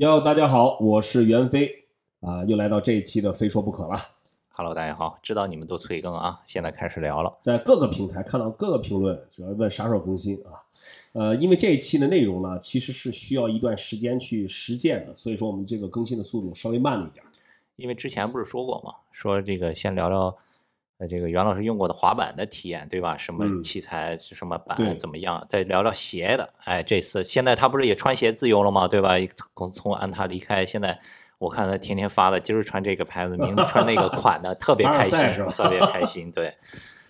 [0.00, 1.86] 哟，大家好，我是袁飞
[2.20, 3.98] 啊，又来到这一期的《非说不可》了。
[4.50, 7.36] Hello，大家好，知道你们都催更啊，现在开始聊了。
[7.40, 10.62] 在各个平台看到各个评论，主要问啥时候更新啊？
[11.14, 17.24] 呃，因为这一期的内容呢，其实是需要一段时间去实践的，所以说我们这个更新的速度稍微慢了一点。
[17.74, 20.36] 因为之前不是说过嘛，说这个先聊聊，
[20.98, 23.16] 呃，这个袁老师用过的滑板的体验，对吧？
[23.16, 25.46] 什么嗯器材、什么板怎么样？
[25.48, 26.52] 再聊聊鞋的。
[26.64, 28.88] 哎，这次现在他不是也穿鞋自由了吗？
[28.88, 29.14] 对吧？
[29.54, 30.98] 从从安踏离开，现在
[31.38, 36.32] 我看他天天发的，今儿穿这个牌子，明儿穿那个款的，特别开心是吧，特别开心。
[36.32, 36.52] 对，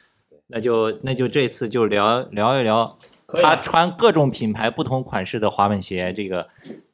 [0.49, 6.47] 那就那就这次就聊聊一聊他穿各种品牌不同款式的滑板鞋，这个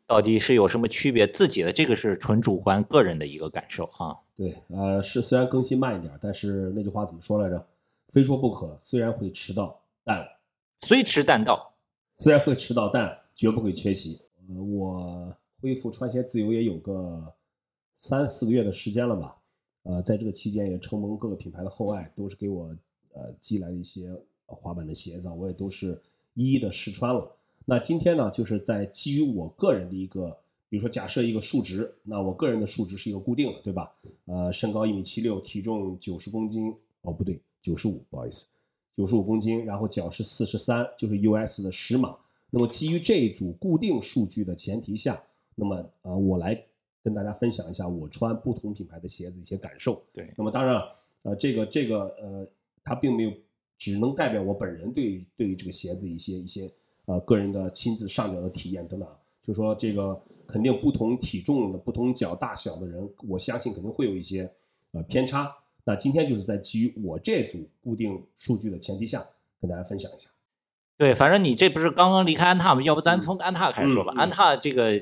[0.07, 1.27] 到底是有什么区别？
[1.27, 4.15] 自己的这个是纯主观个人的一个感受啊。
[4.35, 7.67] 对，呃，是虽然更新慢一点，但是那句话怎么说来着？
[8.09, 10.25] 非说不可，虽然会迟到，但
[10.79, 11.75] 虽迟但到，
[12.17, 14.21] 虽然会迟到，但绝不会缺席。
[14.49, 17.33] 呃，我恢复穿鞋自由也有个
[17.95, 19.37] 三四个月的时间了吧。
[19.85, 22.67] 呃，在这个期间也承蒙各个品牌的厚爱，都是给我
[23.15, 24.09] 呃寄来的一些
[24.47, 26.01] 呃滑板的鞋子啊，我也都是
[26.35, 27.37] 一一的试穿了。
[27.65, 30.37] 那今天呢，就是在基于我个人的一个，
[30.69, 33.91] 比如说假设一个数值，那我个人的数值是一个固定的，对吧？
[34.27, 38.47] 呃，身高一米七六，体重九十公斤，哦不对，九十五，不好意思，
[38.93, 42.15] 九十五公斤，然后脚是四十三，就是 US 的十码。
[42.51, 45.23] 那么基于这一组固定数据的前提下，
[45.55, 46.63] 那么呃，我来
[47.03, 50.03] 跟大家分享一下我穿不同品牌的鞋子一些感受。
[50.13, 50.83] 对，那么当然，
[51.23, 52.47] 呃，这个这个呃，
[52.85, 53.33] 它并没有
[53.79, 56.71] 只能代表我本人对对于这个鞋子一些一些
[57.07, 59.09] 呃个人的亲自上脚的体验等等。
[59.43, 64.51] 就说这个肯定不同体重的、不同脚大小的人，我相信肯定会有一些
[64.93, 65.55] 呃偏差。
[65.85, 69.23] 那今天就是在基于我这组固定数据的前提下，
[69.61, 70.31] 跟大家分享一下。
[70.97, 72.81] 对，反正你这不是刚刚离开安踏吗？
[72.81, 74.13] 要不咱嗯从安踏开始说吧。
[74.15, 74.99] 嗯嗯安踏这个，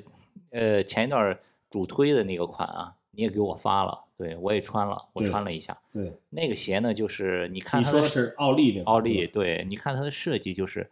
[0.51, 1.39] 呃，前一段
[1.71, 5.79] 主推的那个款啊，你也给我发了，对我也穿了，我穿了一下。
[5.93, 10.89] 对，那个鞋呢，就是你看你说是奥利的奥利，对，你看它的设计就是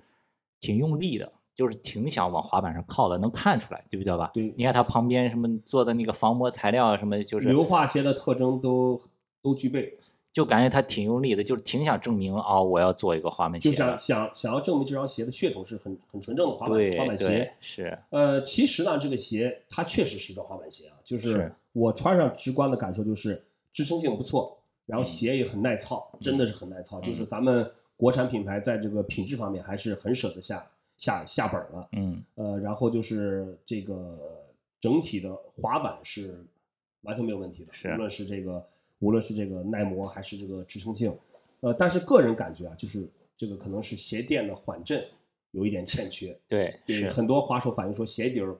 [0.60, 4.30] 挺用力的，就是挺想往滑板上靠的，能看出来，对不对吧？
[4.34, 9.00] 对你看他旁边什么做的那个防磨材料啊，什么就是硫化鞋的特征都
[9.42, 9.96] 都具备，
[10.32, 13.98] 就感觉他挺用力的，就是挺想证明啊、我要做一个滑板鞋就想。
[13.98, 17.52] 想想要证明这双鞋的血统是很很纯正的滑板对滑板鞋。
[17.58, 23.42] 是，呃，其实呢，这个鞋它确实是一双滑板鞋啊，就是是我穿上直观的感受就是
[23.72, 27.00] 支撑性不错，然后嗯鞋也很耐操，真的是很耐操。
[27.00, 30.66] 就是咱们国产品牌在这个品质方面还是很舍得下
[30.96, 31.88] 下下本儿了。
[31.92, 34.18] 嗯，呃，然后就是这个
[34.80, 36.42] 整体的滑板是
[37.02, 38.66] 完全没有问题的，是无论是这个
[39.00, 41.14] 无论是这个耐磨还是这个支撑性，
[41.60, 43.06] 呃，但是个人感觉啊，就是
[43.36, 45.06] 这个可能是鞋垫的缓震
[45.50, 48.56] 有一点欠缺， 对，对，是很多滑手反映说鞋底儿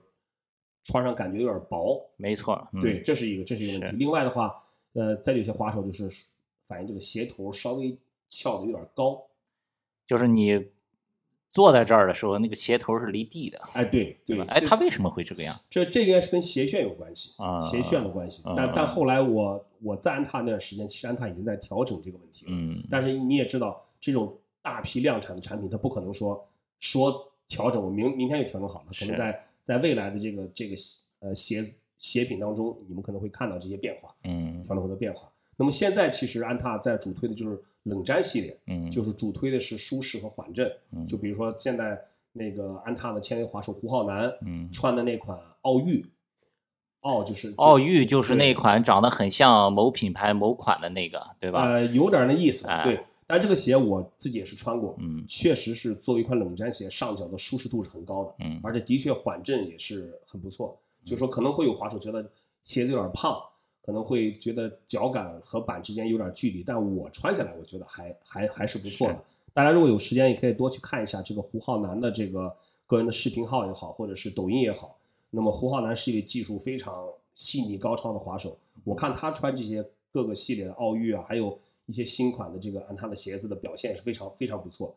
[0.83, 2.67] 穿上感觉有点薄，没错。
[2.73, 3.97] 嗯、对，这是一个这是一个问题。
[3.97, 4.55] 另外的话，
[4.93, 6.27] 呃，再有些滑手就是
[6.67, 7.97] 反映这个鞋头稍微
[8.27, 9.21] 翘的有点高，
[10.11, 10.67] 就是你
[11.47, 15.55] 坐在这儿的时候，那个鞋头是离地的，哎，对对哎，这它为什么会这个样？
[15.69, 18.43] 这这应该是跟鞋楦有关系啊鞋楦的关系。
[18.43, 22.51] 啊但但后来我我在安踏那段时间，其实安踏已经在调整这个问题了。
[22.53, 26.45] 嗯，但是你也知道，这种大批量产的产品，它不可能说
[26.77, 30.75] 说调整，我明明天就调整好了，可能在在未来的这个这个
[31.19, 31.63] 呃鞋
[31.97, 35.30] 鞋品当中，你们可能会看到这些变化，嗯调整后的变化。
[35.61, 40.67] 那么现在其实安踏在主推的就是冷毡系列，嗯，就是主推的是舒适和缓震。
[40.91, 42.01] 嗯就比如说现在
[42.31, 46.03] 那个安踏的签约滑手胡浩南，嗯穿的那款奥玉，
[47.01, 51.61] 奥就是奥玉就是那款长得很像某品牌某款的那个，对吧？
[51.61, 52.99] 呃，有点那意思，哎对。
[53.27, 60.75] 但这个鞋我自己也是穿过，嗯确实是作为一款冷毡鞋，上脚的舒适度是很高的，嗯而且的确缓震也是很不错。
[61.05, 62.27] 就说可能会有滑手觉得
[62.63, 63.39] 鞋子有点胖，
[63.81, 69.23] 可能会觉得脚感和板之间有点距离，但我穿下来我觉得还还还是不错的。
[69.53, 72.55] 大家如果有时间，也可以多去看一下这个胡浩南的这个
[72.87, 74.97] 个人的视频号也好，或者是抖音也好。
[75.29, 84.95] 那么胡浩南是一位技术非常细腻高超的滑手，我看他穿这些各个系列的奥运啊，还有一些新款的这个安踏的鞋子的表现也是非常非常不错。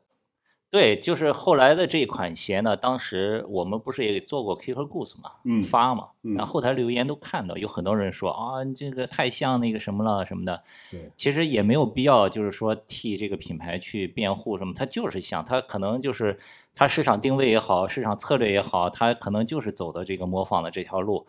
[0.74, 6.34] 对，就是后来的这款鞋呢，当时我们不是也做过 Kicker Goose 嘛，嗯发嘛，嗯。
[6.34, 16.36] 然后后台留言都看到，有很多人说啊，这个太像那个什么了什么的，对，其实也没有必要，就是说替这个品牌去辩护什么，它就是像，它可能就是
[16.74, 21.24] 它市场定位也好，市场策略也好，它可能就是走的这个模仿的这条路。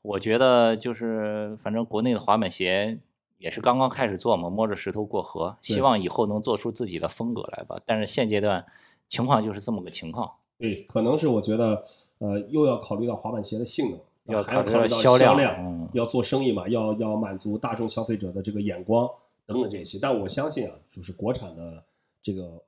[0.00, 3.00] 我觉得就是，反正国内的滑板鞋
[3.38, 7.80] 也是刚刚开始做嘛，摸着石头过河，希望以后能做出自己的风格来吧。
[7.86, 8.66] 但是现阶段
[9.08, 10.30] 情况就是这么个情况。
[10.58, 11.82] 对，可能是我觉得，
[12.18, 14.00] 呃，又要考虑到滑板鞋的性能，
[14.36, 19.08] 要还要考虑到销量，嗯、要做生意嘛，要要满足大众消费者的这个眼光
[19.46, 19.98] 等等这些。
[20.02, 21.84] 但我相信啊，就是国产的
[22.20, 22.60] 这个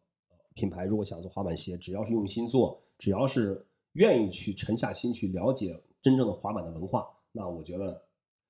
[0.55, 8.00] 品牌，如果想做滑板鞋，只要是用心做，只要是愿意去沉下心去了解真正的滑板的文化，那我觉得，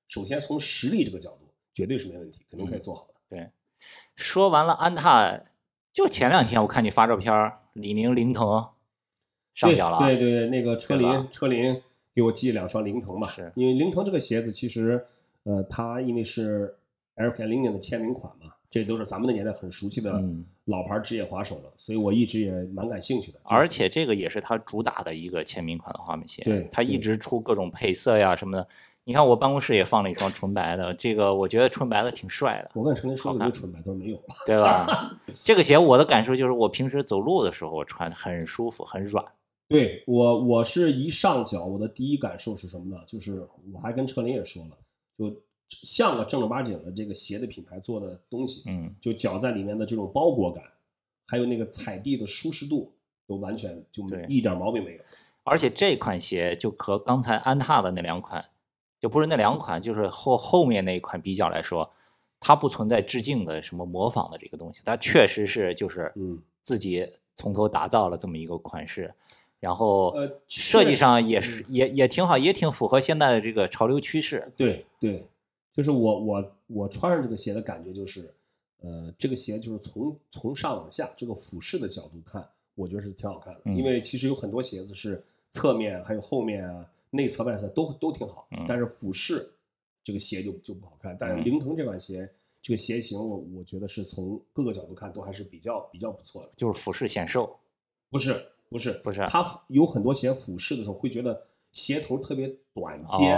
[0.07, 1.40] 首先从实力这个角度，
[1.73, 3.15] 绝对是没问题，肯定可以做好的。
[3.29, 3.51] 对，
[4.17, 5.41] 说完了安踏，
[5.93, 8.69] 就前两天我看你发照片，李宁凌腾
[9.55, 11.81] 上脚了，对对对，那个车林车林
[12.15, 15.05] 给我寄两双凌腾嘛，是因为凌腾这个鞋子其实，
[15.45, 16.77] 呃，它因为是
[17.17, 20.23] Eric Linden 的签名款嘛，这都是咱们的年代很熟悉的
[20.65, 23.41] 老牌职业滑手了，所以我一直也蛮感兴趣的。
[23.45, 28.69] 而且这个也是他主打的一个签名款的滑板鞋，对，他一直出各种配色呀什么的。
[29.11, 32.71] 你看我办公室也放了一双纯白的，这个我觉得纯白的挺帅的。
[32.75, 35.19] 我问陈林说有没有纯白，他说没有，对吧？
[35.45, 39.25] 这个鞋我的感受就是，我平时走路的时候穿很舒服，很软。
[39.67, 43.03] 对我，我是一上脚，我的第一感受是什么呢？
[43.05, 44.79] 就是我还跟车林也说了，
[45.13, 50.63] 就像个正儿八经的这个鞋的品牌做的东西，嗯，就脚在里面的这种包裹感，
[51.27, 52.93] 还有那个踩地的舒适度，
[53.27, 55.01] 都完全就一点毛病没有。
[55.43, 58.45] 而且这款鞋就和刚才安踏的那两款。
[59.01, 61.91] 就不是那两款，就是后后面那一款比较来说，
[62.39, 69.15] 它不存在致敬的什么模仿的这个东西，它确实是就是嗯自己从头打造了这么一个款式，
[69.59, 74.53] 然后呃设计上也是也也挺好，也挺符合现在的这个潮流趋势。
[74.55, 75.27] 对对，
[75.73, 78.35] 就是我我我穿上这个鞋的感觉就是，
[78.83, 86.85] 呃，这个鞋就是从从上往下这个俯视的角度看，我觉得是挺好看的，因为其实有很多鞋子是侧面还有后面啊。
[87.11, 89.53] 内侧外侧都都挺好，但是俯视
[90.05, 91.17] 这个鞋就就不好看。
[91.19, 92.31] 但是凌腾这款鞋，
[92.63, 96.51] 这个鞋型我我觉得是从各个角度看都还是比较比较不错的。
[96.57, 97.59] 就是俯视显瘦，
[98.11, 98.33] 不是
[98.69, 101.43] 不是不是，它有很多鞋俯视的时候会觉得
[101.73, 103.37] 鞋头特别短尖，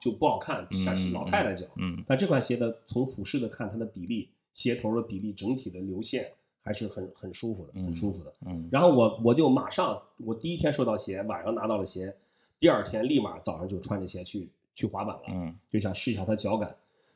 [0.00, 1.66] 就不好看，像老太太脚。
[1.76, 6.30] 嗯，但这款鞋的从俯视的看，它的比例鞋头的比例整体的流线
[6.62, 8.34] 还是很很舒服的，很舒服的。
[8.46, 12.14] 嗯，然后我我就马上我第一天收到鞋，晚上拿到了鞋。
[12.62, 16.72] 第二天立马早上就穿着鞋去去滑板了，嗯，就想试一下它脚感。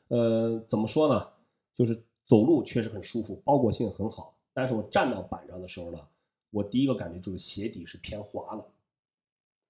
[0.09, 1.25] 呃，怎么说呢？
[1.73, 4.35] 就是走路确实很舒服，包裹性很好。
[4.53, 5.99] 但是我站到板上的时候呢，
[6.51, 8.65] 我第一个感觉就是鞋底是偏滑的，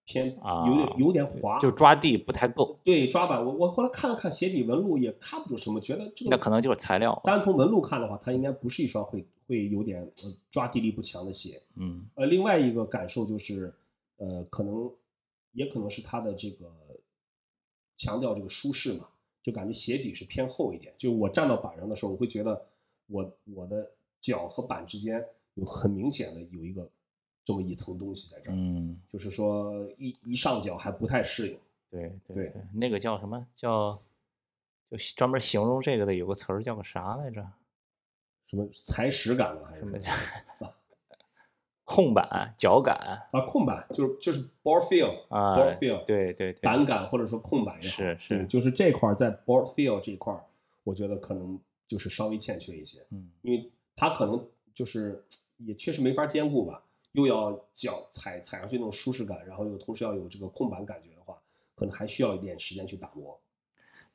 [0.05, 0.35] 偏
[0.65, 2.79] 有点有点滑，就抓地不太够。
[2.83, 7.21] 对，抓板我我后来看了看鞋底纹路，也看不出什么，觉得这个那可能就是材料。
[7.23, 10.11] 单从纹路看的话，它应该不是一双会会有点
[10.49, 11.61] 抓地力不强的鞋。
[11.75, 13.71] 嗯，呃，另外一个感受就是，
[14.17, 14.91] 呃，可能。
[15.57, 16.71] 也可能是它的这个
[17.95, 19.09] 强调这个舒适嘛，
[19.41, 20.93] 就感觉鞋底是偏厚一点。
[20.99, 22.63] 就我站到板上的时候，我会觉得
[23.07, 25.25] 我我的脚和板之间
[25.55, 26.87] 有很明显的有一个
[27.43, 28.53] 这么一层东西在这儿。
[28.55, 31.59] 嗯，就是说一一上脚还不太适应。
[31.89, 33.99] 对对对，那个叫什么叫
[34.91, 37.51] 就专门形容这个的有个词儿叫个啥来着？
[38.45, 39.97] 什么踩屎感了还是什么？
[41.87, 42.93] 控板、脚感
[43.31, 50.37] 啊，控板就是就是 board feel 啊，board feel 对对对，板感或者说控板也好，是是，就是这块在 board feel 这一块，
[50.83, 51.57] 我觉得可能
[51.87, 55.23] 就是稍微欠缺一些，嗯，因为它可能就是
[55.59, 61.37] 也确实没法兼顾吧，又要脚踩踩上去那种舒适感，然后又同时要有这个控板感觉的话，
[61.73, 63.39] 可能还需要一点时间去打磨。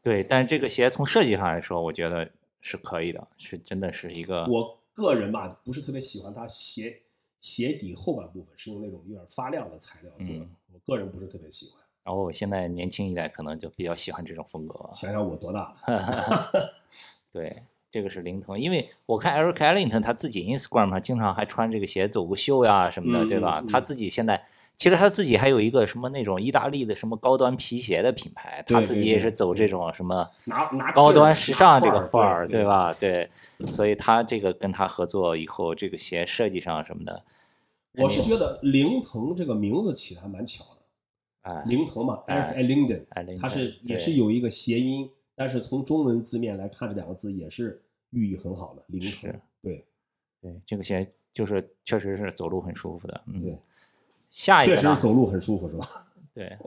[0.02, 2.30] 对，但是这个鞋从设计上来说，我觉得
[2.60, 4.44] 是可以的，是真的是一个。
[4.44, 7.01] 我个人吧，不是特别喜欢它鞋。
[7.42, 11.82] 鞋底后半部分是用那种有点发亮的材料做的，我个人不是特别喜欢。
[12.04, 14.78] 然后现在年轻一代可能就比较喜欢这种风格。
[14.94, 16.72] 想想我多大了？
[17.32, 23.62] 对，这个是灵通，因为我看 Eric Ellington 他自己 Instagram 上经常还穿这个鞋走个秀呀什么的，对吧？
[23.68, 24.44] 他自己现在
[24.76, 30.28] 其实他自己还有一个什么那种意大利的什么高端皮鞋的品牌，他自己也是走这种什么
[30.92, 32.92] 高端时尚这个范儿，对吧？
[32.92, 33.30] 对，
[33.68, 37.24] 所以他这个跟他合作以后，这个鞋设计上什么的。
[37.98, 40.80] 我是觉得凌腾这个名字起的还蛮巧的，
[41.42, 48.82] 哎，凌腾嘛，Eric Linden，它是也是有一个谐音，但是从中文字面来看，这两个字也是寓意很好的。
[48.88, 49.84] 凌腾，对，
[50.40, 53.56] 对，这个鞋就是确实是走路很舒服的，对。
[54.32, 56.08] 下一个确实走路很舒服，是吧？
[56.34, 56.58] 对。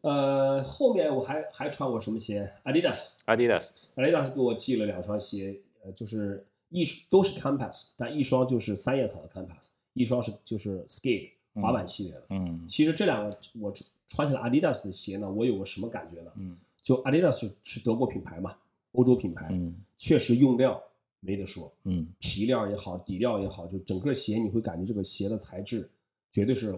[0.00, 9.68] 呃，后面我还还穿过什么鞋？Adidas，Adidas，Adidas 给我寄了两双鞋，呃，就是一都是 Campus，但一双就是三叶草的 Campus。
[9.94, 13.74] 一双是就是 skate 滑板系列的，嗯，其实这两个我
[14.06, 16.30] 穿起来 Adidas 的鞋呢，我有个什么感觉呢？
[16.36, 18.56] 嗯，就 Adidas 是德国品牌嘛，
[18.92, 20.80] 欧洲品牌，嗯，确实用料
[21.18, 25.90] 没得说，嗯，皮料也好，底料也好，就整个鞋你会感觉这个鞋的材质
[26.30, 26.72] 绝对是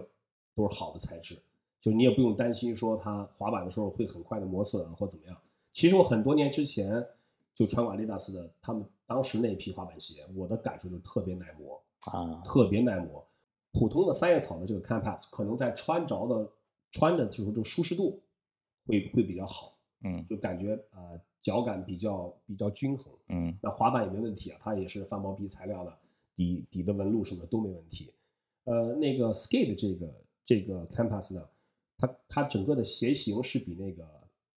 [0.55, 1.41] 都是好的材质。
[1.79, 5.35] 就你也不用担心说它滑板的时候会很快的磨损啊或怎么样。
[5.71, 7.03] 其实我很多年之前
[7.55, 13.25] 就穿过阿迪达斯的，他们当时那批滑板鞋，我的感受就特别耐磨，啊，特别耐磨。
[13.71, 16.51] 普通的三叶草的这个 Campass 可能在穿着的
[16.91, 18.21] 穿的时候，就舒适度
[18.85, 23.11] 会会比较好，嗯就感觉呃脚感比较比较均衡。
[23.29, 25.97] 嗯那滑板也没问题啊，它也是翻毛皮材料的，
[26.35, 28.13] 底底的纹路什么的都没问题。
[28.71, 30.13] 呃，那个 Skate 这个
[30.45, 31.45] 这个 Campass 呢，
[31.97, 34.07] 它它整个的鞋型是比那个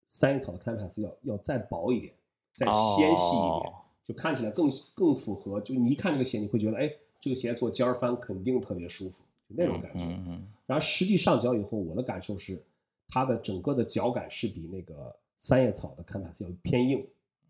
[0.06, 2.14] 三叶草的 Campass 要要再薄一点，
[2.52, 5.60] 再纤细一点，哦就看起来更更符合。
[5.60, 10.04] 就你一看这个鞋，你会觉得，哎，这个鞋做尖儿翻肯定特别舒服，就那种感觉。
[10.04, 12.62] 嗯嗯然后实际上脚以后，我的感受是，
[13.08, 17.04] 它的整个的脚感是比那个三叶草的 Campass 要偏硬。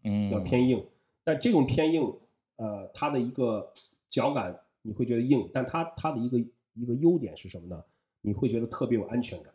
[0.04, 0.82] 嗯，要偏硬，
[1.22, 2.14] 但这种偏硬，
[2.56, 3.72] 呃，它的一个
[4.08, 6.38] 脚感你会觉得硬，但它它的一个
[6.74, 7.82] 一个优点是什么呢？
[8.20, 9.52] 你会觉得特别有安全感，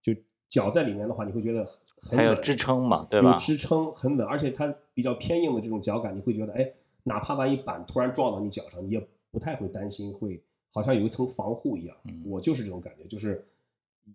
[0.00, 0.14] 就
[0.48, 1.68] 脚在里面的话，你会觉得
[2.00, 3.38] 很有支撑嘛，对吧有？
[3.38, 6.72] 支撑很稳，而且它比较偏硬的这种脚感，你会觉得，哎，
[7.02, 11.96] 哪怕万一板突然撞到你脚上，你也不太会担心会好像有一层防护一样。
[12.04, 13.44] 嗯我就是这种感觉，就是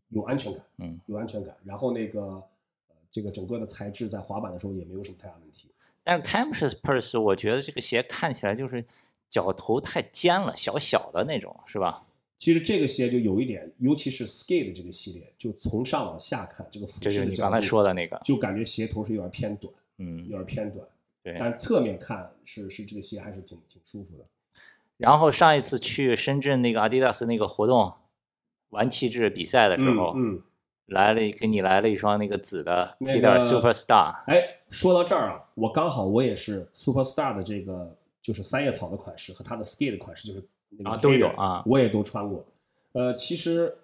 [0.09, 0.63] 有安全感。
[0.77, 1.55] 嗯，有安全感。
[1.63, 2.21] 然后那个
[2.89, 5.69] 呃，这个整个的材质在滑板的时候也没有什么太大问题。
[6.03, 8.83] 但是 Campus Purse 我觉得这个鞋看起来就是
[9.31, 12.03] 脚头太尖了，小小的那种，是吧？
[12.37, 20.85] 其实这个鞋就有一点，尤其是 Skate 这个系列，就从上往下看，这个就是你刚才说的那个，就感觉鞋头是有点偏短，嗯有，点偏短。
[21.23, 21.35] 对。
[21.39, 24.25] 但侧面看是是这个鞋还是挺挺舒服的。
[24.97, 27.93] 然后上一次去深圳那个阿迪达斯那个活动
[28.69, 30.41] 玩气质比赛的时候，嗯嗯，
[30.87, 42.45] 来了给你来了一双那个紫的那 Peter 个 Superstar，哎，说到这儿啊，我刚好我也是 Superstar 的这个就是三叶草的款式和它的 Skate 的款式，就是那个啊都有啊我也都穿过。
[42.93, 43.75] 呃，其实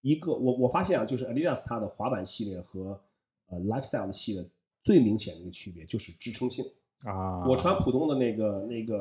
[0.00, 3.00] 一个我我发现啊，就是 Adidas 它的滑板系列和
[3.48, 4.44] 呃 Lifestyle 的系列
[4.80, 6.64] 最明显的一个区别就是支撑性。
[7.04, 8.98] 啊我穿普通的那个那个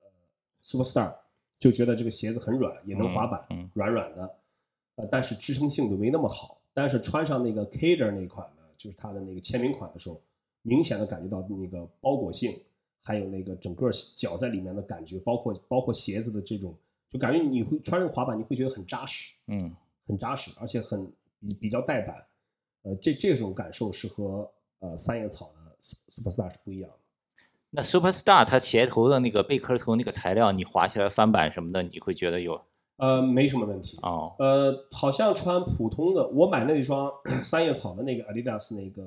[0.00, 0.10] 呃
[0.62, 1.14] Superstar
[1.58, 4.36] 就觉得这个鞋子很软，也能滑板，嗯嗯软软的，
[4.96, 6.60] 呃，但是支撑性就没那么好。
[6.74, 10.20] 但是穿上那个 Kader 那款呢，就是它的那个签名款的时候，
[10.62, 12.60] 明显的感觉到那个包裹性，
[13.06, 16.74] 还有那个整个脚在里面的感觉，包括包括鞋子的这种，
[17.08, 19.72] 就感觉你会穿这个滑板，你会觉得很扎实，嗯
[20.08, 21.06] 很扎实，而且很
[21.38, 22.16] 比比较带板。
[22.82, 25.76] 呃，这这种感受是和呃三叶草的
[26.10, 26.96] Superstar 是不一样的。
[27.70, 32.60] 那 Superstar 它鞋头的那个贝壳头那个材料，你滑起来翻板什么的，你会觉得有
[32.96, 33.98] 呃，没什么问题。
[34.02, 39.02] 哦呃，好像穿普通的，我买那一双 三叶草的那个 Adidas 那个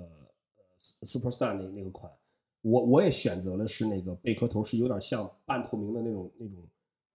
[1.00, 2.12] 呃 Superstar 那那个款，
[2.62, 6.58] 我我也选择了是那个贝壳头是有点像半透明的那种那种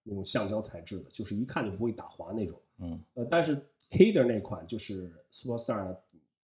[0.02, 2.58] 那种橡胶材质的，就是一看就不会打滑那种。
[2.78, 3.56] 嗯呃，但是
[3.90, 5.96] Kader 那款就是 Superstar，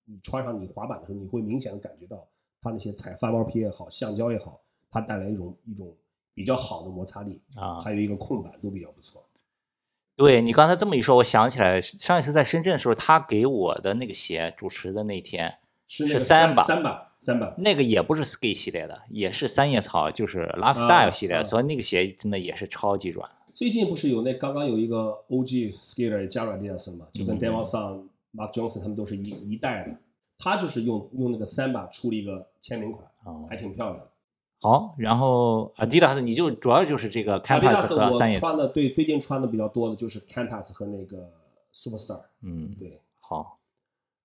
[0.04, 2.26] 你穿上你滑板的时候，你会明显的感觉到
[2.61, 5.97] 它那些踩翻毛皮也好，橡胶也好，它带来一种一种
[6.35, 9.25] 比较好的摩擦力，啊，还有一个控板都比较不错。
[10.16, 15.59] 对你刚才这么一说，我想起来上一次在深圳的时候，他给我的那个鞋主持的那天，
[16.07, 23.29] 是三把三把三把，那个也不是 Ski 系列的，也是三叶草，就是 Lifestyle 系列，啊所以那个鞋真的也是超级软。
[23.53, 29.99] 最近不是有那刚刚有一个 OG skater 加软 Adidas 了嘛，就跟嗯 Devon Sun、Mark Johnson 他们都是一一代的。
[30.39, 34.09] 他就是用用那个三把出了一个签名款，哦还挺漂亮的。
[34.61, 41.31] 好，然后 Adidas 你就主要就是这个 Campus 和三叶，我穿的对最近穿的比较多的就是 Campus 和那个
[41.75, 42.23] Superstar。
[42.43, 43.59] 嗯，对，好，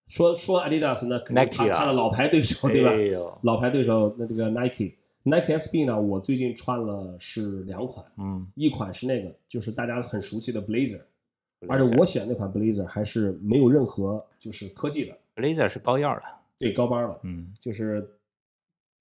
[0.08, 2.92] 说说 Adidas 呢，肯定他他的老牌对手对吧？
[2.92, 4.94] 哎，老牌对手那这个 Nike
[5.24, 11.02] Nike SB 呢，我最近穿了是两款，嗯，一款是那个就是大家很熟悉的 Blazer。
[11.68, 16.22] 而且我选那款 Blazer 还是没有任何就是科技的，Blazer 是高腰的，
[16.60, 17.52] 对高帮的，嗯。
[17.60, 18.08] 就是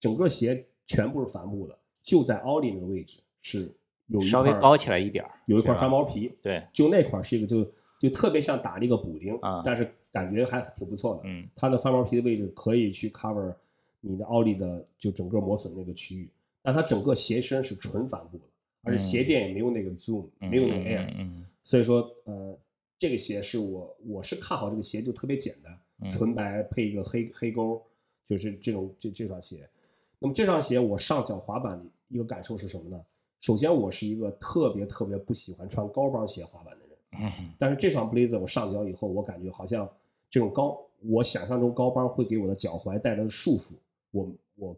[0.00, 3.70] 整个鞋全部是帆布的，就在奥利那个位置是
[4.06, 7.70] 有一块稍微高起来一点，有一块翻毛皮，对，就那块是一个就
[8.00, 9.60] 就特别像打了一个补丁，啊。
[9.62, 11.22] 但是感觉还挺不错的。
[11.24, 13.52] 嗯它的翻毛皮的位置可以去 cover
[14.00, 16.30] 你的奥利的就整个磨损那个区域，
[16.62, 18.44] 但它整个鞋身是纯帆布的，
[18.82, 22.56] 而且鞋垫也没有那个 zoom，、嗯没有那个嗯 air，、嗯嗯所以说，呃，
[22.96, 27.82] 这个鞋是我我是看好这个鞋就特别简单，嗯纯白配一个黑黑勾，
[28.22, 29.68] 就是这种这这双鞋。
[30.20, 33.04] 那么这双鞋我上脚滑板的一个感受是什么呢？
[33.40, 39.90] 首先我是一个特别特别不喜欢穿高帮鞋滑板的人，嗯但是这双 Blazer 我上脚以后，我感觉好像
[40.34, 43.74] 这种高，我想象中高帮会给我的脚踝带来的束缚，
[44.10, 44.76] 我我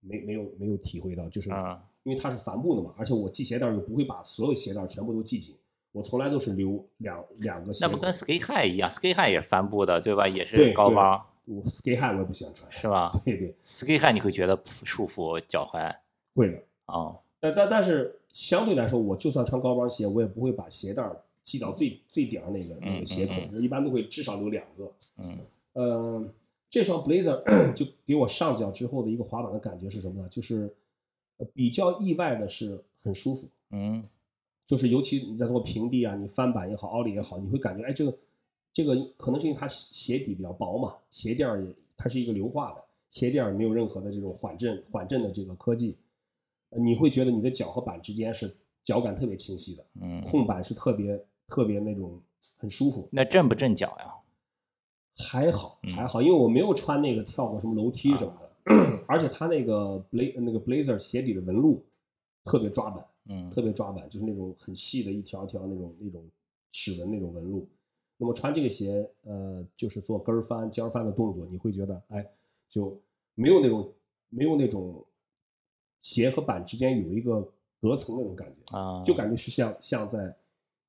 [0.00, 5.56] 没没有没有体会到，就是啊因为它是帆布的嘛，而且我系鞋带又不会把所有鞋带全部都系紧，
[5.92, 7.72] 我从来都是留两两个。
[7.80, 10.28] 那不跟 Sky High 一样？Sky High 也是帆布的，对吧？
[10.28, 15.90] 也是高帮，我 Sky High 我也不喜欢穿，是吧 对对，？Sky High 你会觉得束缚脚踝
[16.34, 16.62] 会的。
[16.84, 24.92] 哦，但但但是相对来说，我就算穿高帮鞋，我也不会把鞋带儿系到最最顶上那个那个鞋口，嗯一般都会至少留两个。
[25.18, 25.38] 嗯
[25.74, 26.28] 呃，
[26.68, 27.42] 这双 Blazer
[27.74, 30.28] 就给我上脚之后的一个滑板的感觉是什么呢？
[30.28, 30.74] 就是
[31.38, 34.04] 呃比较意外的是很舒服，嗯
[34.64, 38.18] 就是尤其你在做平地啊，你翻板也好，奥利也好，你会感觉哎，这个
[38.72, 45.96] 这个可能是因为它鞋底比较薄嘛，鞋垫儿也它是一个硫化的，鞋垫儿没有任何的这种缓震缓震的这个科技，
[46.70, 52.20] 呃你会觉得你的脚和板之间是脚感特别清晰的，嗯，控板是特别特别那种
[52.58, 53.08] 很舒服。
[53.12, 54.14] 那震不震脚呀？
[55.14, 61.84] 还好嗯还好，因为我没有穿那个跳过什么楼梯什么的，而且它那个 bla 那个 blazer 鞋底的纹路
[62.44, 66.24] 特别抓板，嗯特别抓板，就是那种很细的一条条那种那种
[66.70, 67.68] 齿纹那种纹路。
[68.16, 72.26] 那么穿这个鞋，呃，就是做跟儿翻、尖儿翻的动作，你会觉得，哎，
[72.66, 72.98] 就
[73.34, 73.92] 没有那种
[74.30, 75.04] 没有那种
[76.00, 80.34] 鞋和板之间有一个隔层那种感觉，啊，就感觉是像像在，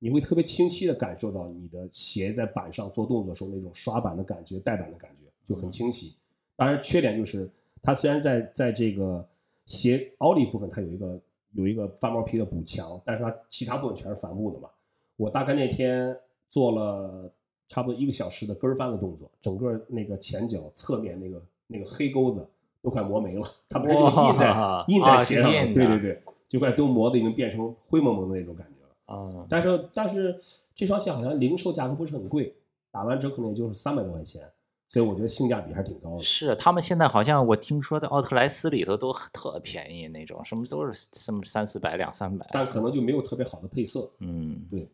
[0.04, 6.14] 你会特别清晰的感受到你的鞋在板上做动作时候那种刷板的感觉、带板的感觉就很清晰。
[6.56, 7.50] 当然，缺点就是
[7.82, 9.26] 它虽然在在这个
[9.64, 11.18] 鞋凹里部分它有一个
[11.52, 14.68] 有一个翻毛皮的补强，但是它其他部分全是帆布的嘛。
[15.16, 16.14] 我大概那天
[16.50, 17.32] 做了
[17.66, 22.46] 差不多一个小时的跟儿翻的动作，整个那个前脚侧面那个那个黑钩子
[22.82, 28.73] 都快磨没了，它本身就印在印啊在鞋上对对对，就快都磨的已经变成灰蒙蒙的那种感觉了。
[29.06, 30.34] 啊，但是但是
[30.74, 32.56] 这双鞋好像零售价格不是很贵，
[32.90, 34.50] 打完折可能也就是三百多块钱，
[34.88, 36.20] 所以我觉得性价比还是挺高的。
[36.20, 44.10] 是他们现在好像我听说在奥特莱斯里头都特便宜那种，什么都是什么三四百两三百，但可能就没有特别好的配色。
[44.20, 44.88] 嗯对，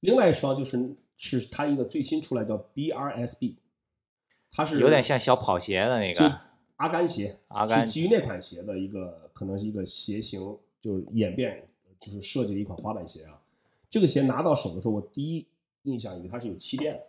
[0.00, 3.56] 另外一双就是是它一个最新出来叫 BRSB，
[4.50, 6.40] 它是有点像小跑鞋的那个
[6.76, 10.40] 阿甘鞋，阿甘是基于那款鞋的一个可能是一个鞋型
[10.80, 13.36] 就是演变就是设计的一款滑板鞋啊。
[13.90, 15.46] 这个鞋拿到手的时候，我第一
[15.82, 17.02] 印象以为它是有气垫的，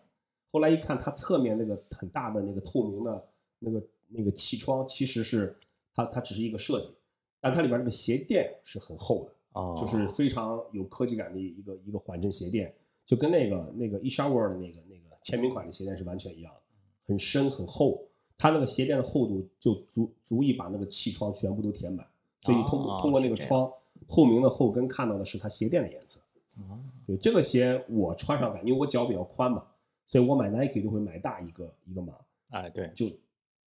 [0.51, 3.27] 后来一看它侧面那个很大的那个透明的
[3.59, 5.55] 那个那个气窗，其实是
[5.93, 6.91] 它它只是一个设计，
[7.39, 9.31] 但它里边那个鞋垫是很厚的。
[9.53, 12.73] 哦，就是非常有科技感的一个一个缓震鞋垫，
[13.05, 16.61] 就跟那个那个 e s h a w e r 的那个那个签名款的鞋垫是完全一样的，
[17.05, 18.01] 很深很厚，
[18.37, 22.07] 它那个鞋垫的厚度就足足以把那个气窗全部都填满，
[22.39, 23.69] 所以你通通过那个窗
[24.07, 26.21] 透明的后跟看到的是它鞋垫的颜色。
[26.59, 29.65] 哦对这个鞋我穿上感，因为我脚比较宽嘛，
[30.05, 32.13] 所以我买 Nike 都会买大一个一个码，
[32.51, 33.09] 哎对，就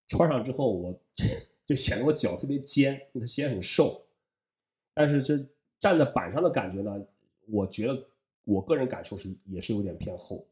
[0.07, 0.95] 穿上之后我
[1.65, 4.03] 就显得我脚特别尖，因为它鞋很瘦，
[4.93, 5.39] 但是这
[5.81, 7.03] 站在板上的感觉呢，
[7.47, 8.05] 我觉得
[8.45, 10.45] 我个人感受是也是有点偏厚，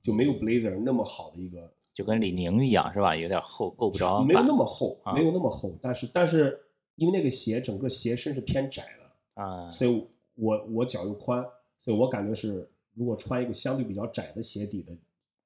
[0.00, 3.14] 就没有 Blazer 那么好的一个，就跟李宁一样是吧？
[3.14, 6.58] 有点厚，够不着没有那么厚，啊没有那么厚，但是但是
[6.94, 11.44] 因为那个鞋整个鞋身是偏窄的，啊，所以我我脚又宽，
[11.86, 14.92] 所以我感觉是如果穿一个相对比较窄的鞋底的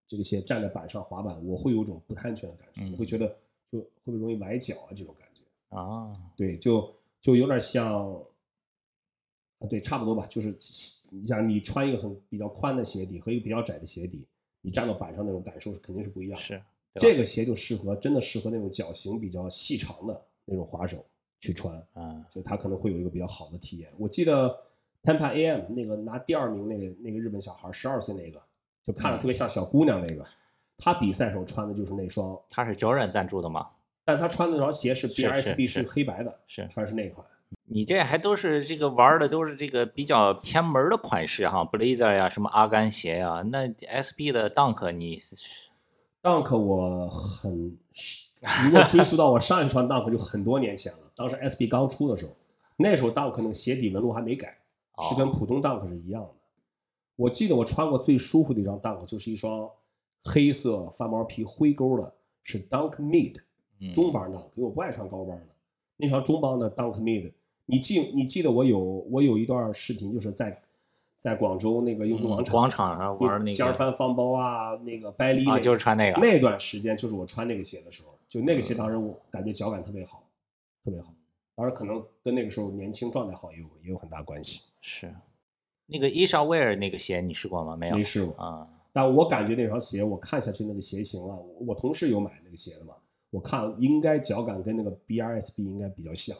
[0.06, 5.42] 这个鞋站在板上滑板，我会有一种不太安全的感觉，嗯我会觉得就会不会容易崴脚啊这种感觉。
[5.76, 8.10] 啊，对，就就有点像，
[9.58, 10.26] 啊，对，差不多吧。
[10.28, 10.56] 就是
[11.10, 14.26] 你想你穿一个很比较宽的鞋底和一个比较窄的鞋底，
[14.62, 16.42] 你站到板上那种感受是肯定是不一样的。
[16.42, 16.62] 是
[16.94, 21.04] 这个鞋就适合真的适合那种脚型比较细长的那种滑手
[21.38, 23.92] 去穿，啊，所以他可能会有一个比较好的体验。
[23.98, 24.58] 我记得
[25.02, 28.40] Tampa AM 那个拿第二名那个那个日本小孩，十二岁那个，
[28.84, 30.24] 就看着特别像小姑娘那个，
[30.76, 33.66] 他比赛时候穿的就是那双，他是 Jordan 赞助的吗？
[34.04, 37.26] 但他穿的那双鞋是是是黑白的，是穿是那款。
[37.64, 45.18] 你这还都是这个玩儿的都是这个比较偏门儿的款式哈，Blazer 呀，什么阿甘鞋呀，那 SB 的 Dunk 你
[46.22, 47.76] Dunk 我很，
[48.64, 52.36] 如果追溯到我上一双 Dunk 就很多年前了，当时 SB 刚出的时候，
[52.76, 54.58] 那时候 Dunk 那个鞋底纹路还没改，
[55.00, 56.30] 是跟哦普通 Dunk 是一样的。
[57.16, 59.68] 我记得我穿过最舒服的一双 Dunk 就是一双
[60.22, 63.36] 黑色翻毛皮灰勾的，是 Dunk Mid
[63.80, 65.46] 嗯中帮 Dunk，因为我不爱穿高帮的。
[65.96, 67.32] 那双中帮的 Dunk Mid，
[67.66, 70.62] 你记你记得我有我有一段视频就是在
[71.16, 80.22] 在广州那个英雄广场、嗯广场上玩那个尖儿翻方包啊，那个掰力、那啊，个就是穿那个那段时间就是我穿那个鞋的时候，就那个鞋当时我感觉脚感特别好，
[80.82, 81.12] 特别好。
[81.60, 84.62] 当然可能跟那个时候年轻状态好也有也有很大关系。
[84.80, 85.14] 是
[85.84, 87.76] 那个 Isha Wear 那个鞋你试过吗？
[87.76, 92.94] 没有没试过，啊，但我感觉那双鞋我看下去那个鞋型啊，我我同事有买那个鞋的嘛，
[93.28, 96.34] 我看应该脚感跟那个 BRSB 应该比较像，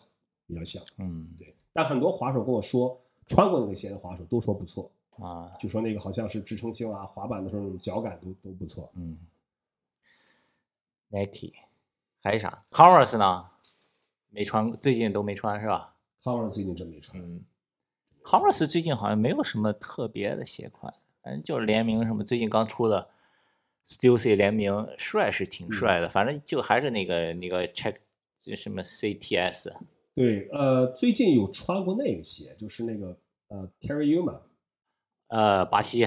[0.46, 0.83] 比较像。
[0.96, 8.90] 嗯对，但很多滑手跟我说穿过那个鞋的滑手都说不错，啊，就说那个好像是支撑性啊，滑板的时候那种脚感都都不错。
[8.94, 9.18] 嗯
[11.11, 11.52] ，Nike
[12.22, 13.49] 还有啥？Converse 呢？
[14.30, 17.44] 没穿，最近都没穿是吧？Converse 最近真没穿，嗯
[18.22, 23.08] ，Converse 最近好像没有什么特别的鞋款，反正就是联名什么，最近刚出的
[23.86, 27.96] Stussy 联名，帅是挺帅的，反正就还是那个那个 Check
[28.38, 29.72] 就什么 CTS，
[30.14, 34.40] 对，呃，最近有穿过那个鞋，就是那个呃 Carryuma，
[35.28, 36.06] 呃，巴西，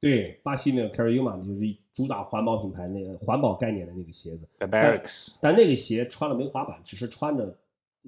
[0.00, 7.56] 对，巴西那个 Carryuma 就是主打环保品牌那个环保概念的那个鞋子，b a r r a x 但那个鞋穿了没滑板，只是穿着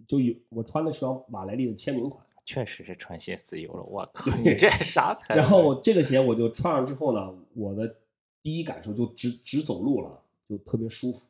[0.06, 2.24] 就有我穿的是双瓦莱丽的签名款。
[2.44, 5.40] 确实是穿鞋自由了，我靠，你这啥牌子？
[5.42, 7.96] 然后这个鞋我就穿上之后呢，我的
[8.40, 11.26] 第一感受就直直走路了，就特别舒服。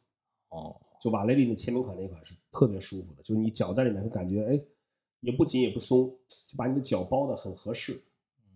[0.51, 4.61] 哦，就瓦莱利的签名款那款是特别舒服的，就是你脚在里面会感觉哎，
[5.21, 6.15] 也不紧也不松，
[6.47, 7.99] 就把你的脚包的很合适。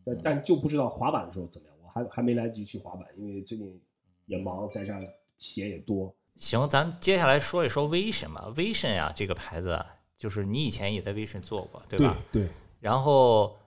[0.05, 3.81] 但但就不知道滑板的时候怎么样，我还还没来得及去滑板，因为最近
[4.27, 5.01] 也忙，在这儿
[5.39, 6.15] 鞋也多。
[6.37, 8.53] 行，咱接下来说一说 Vision 吧。
[8.55, 12.17] Vision 呀、这个牌子啊，就是你以前也在 Vision 做过，对吧？
[12.31, 12.47] 对
[12.79, 13.59] 然后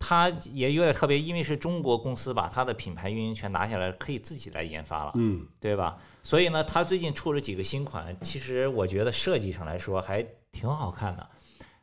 [0.00, 5.96] 它也有点特别，因为是中国公司把它的品牌运营权拿下来，可以自己来研发了，嗯，对吧？
[6.24, 11.30] 所以呢，它最近出了几个新款，其实我觉得设计上来说还挺好看的。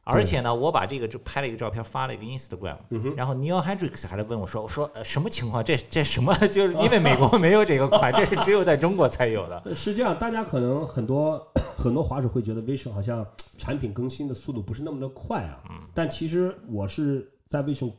[0.03, 5.63] 而且呢，我把这个就拍了一个照片，发了一个 Instagram，、嗯然后 Neil Hendricks 还来问我说：“我说、呃、什么情况？
[5.63, 6.33] 这这什么？
[6.47, 9.61] 就是因为美国没有这个款，这是只有在中国才有的。
[9.75, 11.39] 是这样，大家可能很多
[11.77, 13.25] 很多滑手会觉得 Vision 好像
[13.57, 17.93] 产品更新的速度不是那么的快啊，嗯但其实我是在 Vision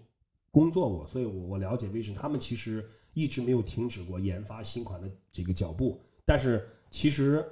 [0.51, 2.85] 工作过，所以我我了解 Vision，他们其实
[3.15, 7.45] 一直没有停止过研发新款的这个脚步，但是其实。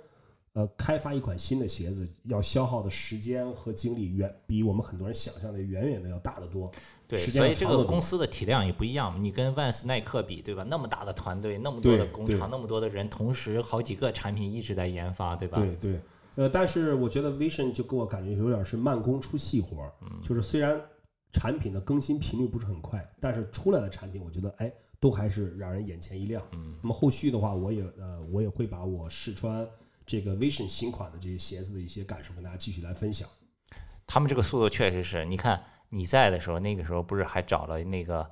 [0.59, 6.69] 呃，开发一款新的鞋子要消耗的时间和精力远比我们很多人想象的远远的要大得多。
[7.07, 9.23] 对，所以这个公司的体量也不一样。
[9.23, 10.65] 你跟万斯、耐克比，对吧？
[10.69, 15.59] 那么大的团队，那么多的工厂，那么多的人，同时好几个产品一直在研发，对吧？
[15.59, 16.01] 对对，
[16.35, 20.81] 呃，但是我觉得 Vision 就给我感觉有点是慢工出细活儿，嗯就是虽然
[21.33, 26.43] 产品的更新频率不是很快，但是出来的产品我觉得哎都还是让人眼前一亮。
[26.51, 29.65] 嗯那么后续的话，我也呃我也会把我试穿
[30.09, 33.29] 这个 Vision 新款的这些鞋子的一些感受跟大家继续来分享。
[34.07, 38.27] 他们这个速度确实是，你看你在的时候，那个时候不是还找了那个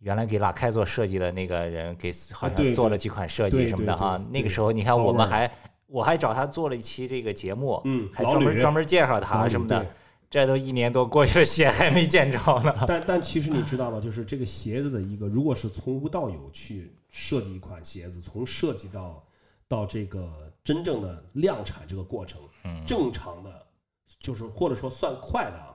[0.00, 4.26] 原来给拉开做设计的那个人，给好像做了几款设计什么的哈对。
[4.30, 5.50] 那个时候你看我们还
[5.86, 9.86] 我还找他做了一期这个节目，嗯还专门专门介绍他什么的。
[10.30, 12.84] 这都一年多过去了，鞋还没见着呢。
[12.86, 13.98] 但但其实你知道吗？
[13.98, 19.24] 就是这个鞋子的一个，如果是从无到有去设计一款鞋子，从设计到
[19.66, 22.84] 到这个真正的量产这个过程，嗯。
[22.84, 23.66] 正常的，
[24.18, 25.74] 就是或者说算快的啊，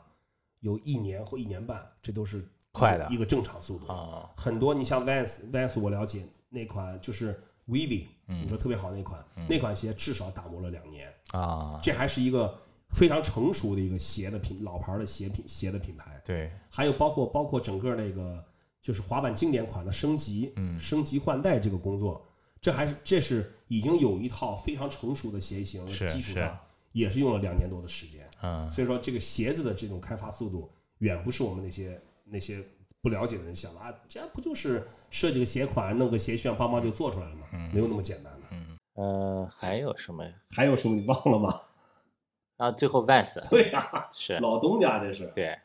[0.60, 3.92] 有一年或一年半，这都是快的一个正常速度。
[3.92, 12.56] 啊，很多你像 Vans Vans 我了解那款就是 Vivi，你说特别好那款，那款鞋至少打磨了两年，啊，这还是一个
[12.92, 16.22] 非常成熟的一个鞋的品老牌的鞋品鞋的品牌。
[16.24, 18.46] 对，还有包括包括整个那个
[18.80, 20.80] 就是滑板经典款的升级，嗯。
[20.80, 22.24] 升级换代这个工作，
[22.64, 26.58] 这还是这是已经有一套非常成熟的鞋型基础上，
[26.94, 28.26] 也是用了两年多的时间。
[28.42, 32.64] 嗯，所以说，这个鞋子的这种开发速度，远不是我们那些那些
[33.02, 37.48] 不了解的人想的啊，这不就是设计个鞋款，弄个鞋楦，邦邦就做出来了吗？
[37.74, 38.48] 没有那么简单的。
[38.94, 40.32] 呃，还有什么呀？
[40.52, 41.60] 还有什么你忘了吗？
[42.56, 45.30] 啊，最后 Vans 对呀、是老东家这是。
[45.36, 45.60] 对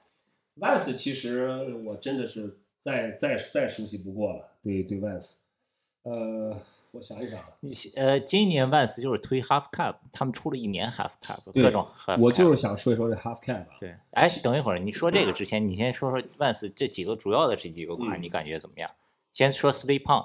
[0.57, 1.49] ，Vans 其实
[1.85, 5.37] 我真的是再再再熟悉不过了，对对 Vans，
[6.03, 6.57] 呃，
[6.91, 12.21] 我想一想啊，你呃，今年 Vans 就是推 Half Cap，他们出了一年 Half Cap，各种 Half。
[12.21, 18.91] 我就是想说一说这 Half Cap 啊，对，哎，等一会儿，你说这个之前，你先说说 Vans 这几个主要的这几个款，嗯你感觉怎么样？
[19.33, 20.25] 先说 Slip On，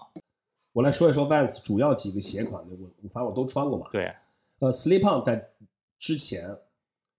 [0.71, 3.87] 我来说一说 Vans 主要几个鞋款的，我我反正我都穿过嘛。
[3.91, 4.13] 对，
[4.59, 5.49] 呃，Slip On 在
[5.99, 6.57] 之前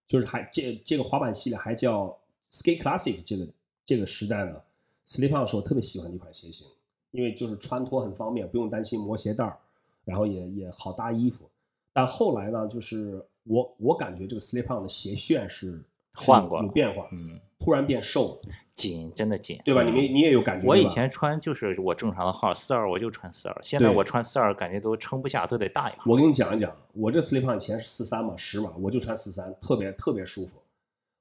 [0.09, 2.19] 就是还这这个滑板系列还叫
[2.51, 3.47] Skate Classic 这个
[3.85, 4.61] 这个时代呢
[5.07, 6.67] ，Slip On 是我特别喜欢的一款鞋型，
[7.15, 9.57] 因为就是穿脱很方便，不用担心磨鞋带儿，
[10.05, 11.49] 然后也也好搭衣服。
[11.93, 17.25] 但后来呢，就是我我感觉这个 Slip On 的鞋楦是是换过有变化，嗯，
[17.61, 18.39] 突然变瘦了，
[18.75, 19.85] 紧，真的紧，对吧？
[19.85, 20.67] 嗯你们你也有感觉？
[20.67, 26.11] 我以前穿就是我正常的号四二，我就穿四二，现在我穿四二感觉都撑不下，都得大一号。
[26.11, 30.61] 我跟你讲一讲，我这 Slip On 以前是四三嘛，十码，我就穿四三，特别特别舒服。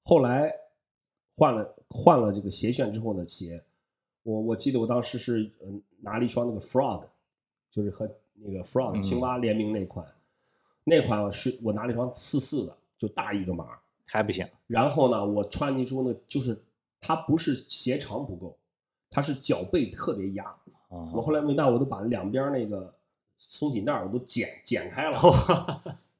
[0.01, 0.51] 后来
[1.35, 3.63] 换了换了这个鞋楦之后呢鞋，
[4.23, 7.05] 我我记得我当时是嗯拿了一双那个 Frog，
[7.69, 10.05] 就是和那个 Frog 嗯青蛙联名那款，
[10.83, 13.79] 那款是我拿了一双四四的，就大一个码。
[14.05, 16.61] 还不行，然后呢，我穿进之后呢，就是
[16.99, 18.55] 它不是鞋长不够，
[19.09, 20.43] 它是脚背特别压。
[20.89, 22.93] 哦我后来没办法，我都把两边那个
[23.37, 25.17] 松紧带我都剪剪开了，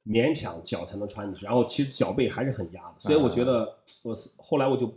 [0.06, 1.46] 勉强脚才能穿进去。
[1.46, 4.88] 然后其实脚背还是很压的，所以我觉得我后来我就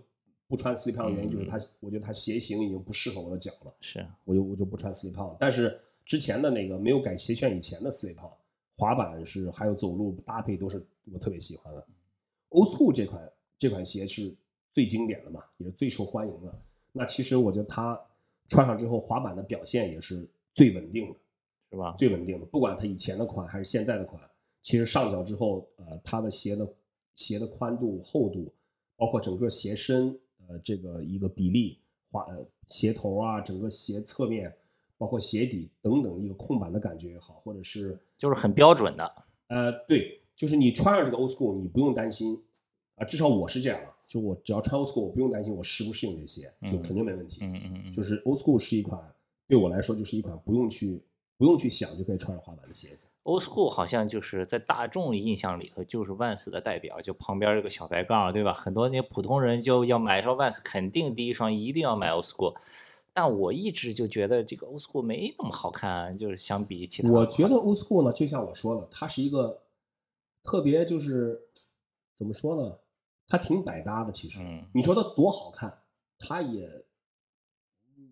[0.49, 5.37] 不穿 slip on 的原因就是它，我觉得它鞋型已经不适合我的脚了，是我就我就不穿 slip on 了。
[5.39, 8.31] 但是之前的那个没有改鞋楦以前的 slip on，
[8.77, 11.87] 滑板是还有走路搭配都是我特别喜欢的。
[12.51, 14.35] Old School 这款这款鞋是
[14.71, 16.63] 最经典的嘛，也是最受欢迎的。
[16.93, 18.01] 那其实我觉得它
[18.49, 21.17] 穿上之后，滑板的表现也是最稳定的。
[21.69, 21.97] 是吧？
[21.99, 24.23] 最稳定的，不管它以前的款还是现在的款，
[24.63, 26.75] 其实上脚之后，呃，它的鞋的
[27.17, 28.55] 鞋的宽度、厚度，
[28.97, 30.17] 包括整个鞋身，
[30.49, 31.79] 呃，这个一个比例，
[32.11, 34.55] 滑呃鞋头啊，整个鞋侧面，
[34.99, 39.15] 包括鞋底等等一个空板的感觉也好，或者是就是很标准的。
[39.49, 42.43] 呃，对，就是你穿上这个 Old School，你不用担心，
[42.97, 47.41] 啊、至少我是这样啊，就我只要穿 Old School，我不用担心我适不适应这鞋，就嗯肯定没问题。
[47.43, 49.01] 嗯嗯嗯，就是 Old School 是一款
[49.47, 51.01] 对我来说就是一款不用去
[51.37, 53.09] 不用去想就可以穿上滑板的鞋子。
[53.25, 58.53] Old School 好像就是在大众印象里头就是 Vans 的代表，就旁边这个小白杠，对吧？
[58.53, 62.55] 很多那些普通人就要买一双 Vans，肯定第一双一定要买 Old School。
[63.13, 67.11] 但我一直就觉得这个 Old School 没那么好看，就是相比其他。
[67.11, 69.63] 我觉得 Old School 呢，就像我说的，它是一个
[70.43, 71.41] 特别就是
[72.15, 72.79] 怎么说呢？
[73.29, 74.13] 它挺百搭的。
[74.13, 75.83] 其实，嗯你说它多好看，
[76.19, 76.85] 它也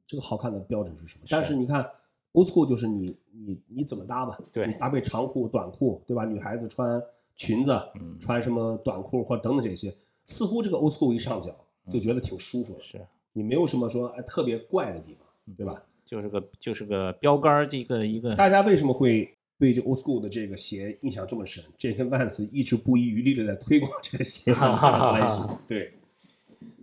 [0.06, 1.24] 这个好看的标准是什么？
[1.30, 1.88] 但是是你看
[2.34, 4.38] Old School 就是你你你怎么搭吧？
[4.52, 6.24] 对你搭配长裤、短裤，对吧？
[6.24, 7.02] 女孩子穿
[7.34, 9.94] 裙子，嗯穿什么短裤或者等等这些，
[10.24, 11.54] 似乎这个 Old School 一上脚
[11.88, 13.00] 就觉得挺舒服的，是
[13.32, 15.82] 你没有什么说哎特别怪的地方，对吧？
[16.04, 21.64] 就是个就是个标杆儿，这个一个大家为什么会对这 Old School 的这个鞋印象这么深？
[21.78, 25.42] 这跟 Vans 一直不遗余力的在推广这个鞋很大的关系。
[25.66, 25.94] 对，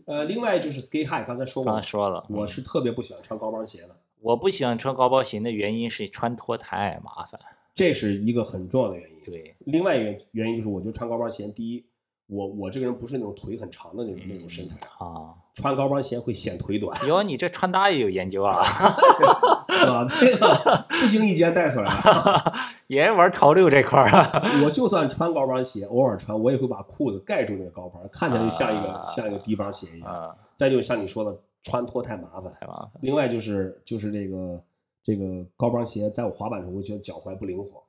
[0.06, 7.40] 呃，另外就是 Skate High，刚才说过了刚才，说了，嗯我是特别不喜欢穿高帮鞋的，我不喜欢穿高帮鞋的原因是穿脱太麻烦。
[7.74, 9.20] 这是一个很重要的原因。
[9.24, 11.84] 对，另外一个原因就是，我觉得穿高帮鞋，第一，
[12.28, 18.62] 我我这个人不是那种腿很长的那种那种身材，啊，穿高帮鞋会显腿短，哟，你这穿搭也有研究啊？
[20.08, 22.54] 这个不经意间带出来了。
[22.88, 24.44] 也玩潮流这块儿啊。
[24.64, 30.14] 我就算穿高帮鞋，偶尔穿，我也会把裤子盖住那个高帮，看起来就像一个、啊像一个低帮鞋一样。
[30.14, 32.52] 啊，再就像你说的，穿脱太麻烦。
[32.52, 32.92] 太麻烦。
[33.02, 34.64] 另外就是就是这个
[35.04, 37.84] 这个高帮鞋，在我滑板的时候，我觉得脚踝不灵活。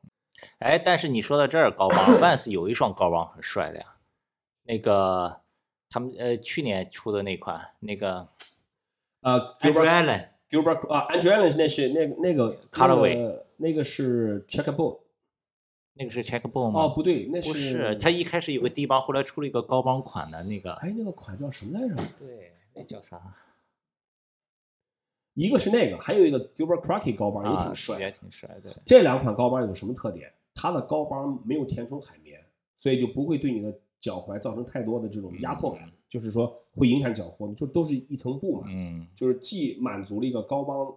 [0.58, 3.96] 哎，但是你说到这儿，高帮 Vans 有一双高帮很帅的呀，
[4.64, 5.40] 那个
[5.90, 8.28] 他们呃去年出的那款那个
[9.20, 15.00] 呃 Andrew Gilbert Allen，Gilbert 啊，Andrew Allen 那是那那个 Colourway 那个那个是 Checkerboard
[15.94, 16.80] 那个是 Checkboard 吗？
[16.80, 20.72] 哦，不对，那是不是是，它一开始有个低帮，后来出了一个高帮款的那个。
[20.74, 21.94] 哎那个款叫什么来着？
[22.18, 23.20] 对，那叫啥？
[25.34, 28.02] 一个是那个，还有一个 Gilbert Crockett 高帮也啊挺帅的。
[28.02, 28.82] 也挺帅的。
[28.84, 30.32] 这两款高帮有什么特点？
[30.54, 32.38] 它的高帮没有填充海绵，
[32.76, 40.94] 所以就不会对你的脚踝造成太多的这种压迫感，嗯就是说会影响脚活，就都是一层布嘛，嗯，就是既满足了一个高帮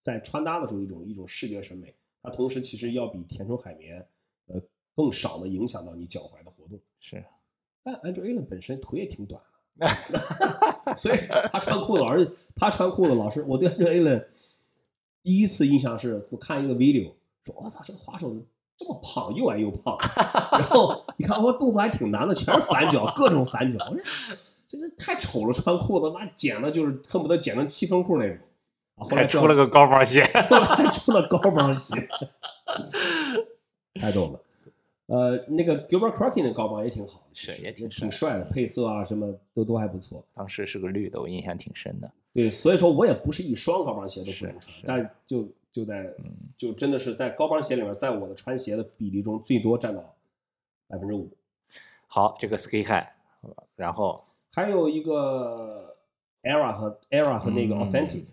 [0.00, 4.04] 在穿搭的时候一种一种视觉审美，它同时其实要比填充海绵
[4.46, 4.60] 呃
[4.96, 6.76] 更少的影响到你脚踝的活动。
[6.98, 7.24] 是。
[7.84, 9.57] 但 Andrew Allen 本身腿也挺短的，
[10.96, 11.18] 所以
[11.52, 14.26] 他穿裤子老是他穿裤子老是，我对 Andrew Allen
[15.22, 17.12] 第一次印象是我看一个 video，
[17.42, 18.34] 说我操这个滑手
[18.76, 19.96] 这么胖，又矮又胖，
[20.52, 24.02] 然后你看我动作还挺难的，全是反脚，各种反脚，我说
[24.66, 28.38] 这是太丑了，穿裤子妈剪的就是恨不得剪成七分裤那种。
[29.08, 30.24] 还出了个高帮鞋。
[30.50, 32.08] 后来出了高帮鞋，
[33.94, 34.40] 太逗了。
[35.08, 40.22] 呃，那个 Gilbert Crockett 的高帮也挺好的，是也挺挺帅帅的，配色啊什么都都还不错。
[40.34, 42.12] 当时是个绿的，我印象挺深的。
[42.34, 50.14] 对，所以说我也不是一双高帮鞋都不能穿但就就在嗯就真的是在高帮鞋里面，在我的穿鞋的比例中最多占到
[50.86, 51.30] 百分之五。
[52.06, 53.06] 好，这个 Sky High，
[53.76, 55.78] 然后还有一个
[56.42, 58.24] Era 和 Era 和那个嗯 Authentic，、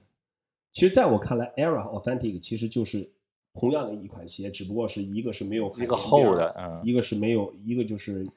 [0.73, 3.09] 其实在我看来，Era 和 Authentic 其实就是
[3.55, 8.27] 同样的一款鞋，只不过是一个是没有海一个绵边儿厚的，嗯，一个是没有，一个就是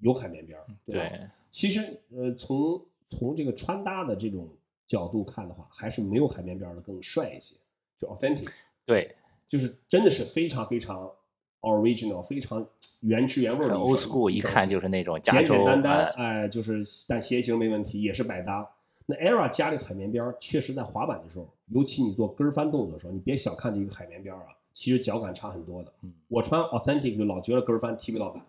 [0.00, 1.08] 有海绵边儿，对吧？
[1.08, 1.80] 对，其实
[2.14, 4.48] 呃，从从这个穿搭的这种
[4.84, 7.56] 角度看的话，还是没有海绵边儿的更帅一些，
[7.96, 8.48] 就 Authentic，
[8.84, 9.16] 对，
[9.48, 11.10] 就是真的是非常非常
[11.62, 12.64] original，非常
[13.00, 18.70] 原汁原味的 old school，一看就是那种简，简单单，哎哎，就是但鞋型没问题，也是百搭。
[19.08, 25.90] 那 Era 加这个海绵边儿，确实在滑板的时候，尤其你做跟儿翻动作的时候，你别小看这个海绵边儿啊，其实脚感差很多的。
[26.02, 28.44] 嗯我穿 Authentic 就老觉得跟儿翻踢不到板，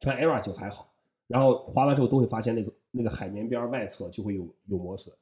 [0.00, 0.92] 穿 Era 就还好。
[1.26, 5.14] 然后滑完之后都会发现那个那个海绵边儿外侧就会有有磨损，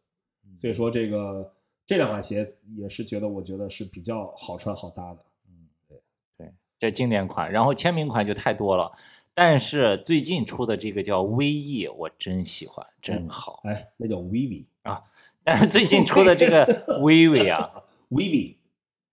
[0.45, 1.55] 嗯所以说这个
[1.87, 2.45] 这两款鞋
[2.77, 5.25] 也是觉得我觉得是比较好穿好搭的。
[5.49, 6.03] 嗯，对
[6.37, 8.91] 对这经典款，然后签名款就太多了。
[9.33, 13.61] 但是最近出的这个叫 VE，我真喜欢，真好。
[13.63, 15.05] 哎，那叫 Vivi 啊。
[15.45, 16.67] 但是最近出的这个
[17.01, 18.57] Vivi 啊，Vivi，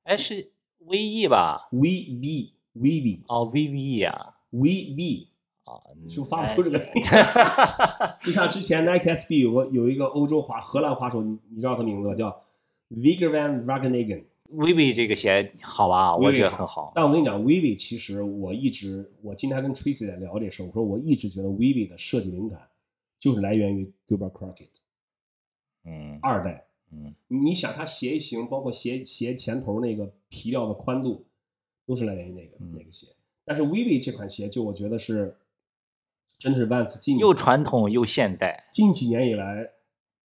[0.04, 0.52] 哎是
[0.88, 5.28] VE 吧？VV Vivi 哦，VV 呀，VV
[5.64, 6.80] 啊，是不是发不出这个？
[8.22, 12.16] 就像之前 Nike SB 有个有一个欧洲滑荷兰滑手，你你知道他名字吧？
[12.16, 12.40] 叫
[12.90, 14.24] Vigor van Wageningen。
[14.50, 16.94] Vivi 这个鞋好吧，我觉得很好。
[16.96, 22.62] 但我跟你讲，Vivi 其实我一直，我今天跟 Tracy 在聊这事，我说我一直觉得 Vivi 的设计灵感
[23.20, 24.70] 就是来源于 Gilbert Crockett，
[25.84, 31.26] 嗯，二代，嗯，你想它鞋型，包括鞋鞋前头那个皮料的宽度，
[31.86, 33.08] 都是来源于那个那个鞋。
[33.46, 35.38] 但是 Vivi 这款鞋，就我觉得是，
[36.38, 39.72] 真是 Vans 近又传统又现代，近几年以来。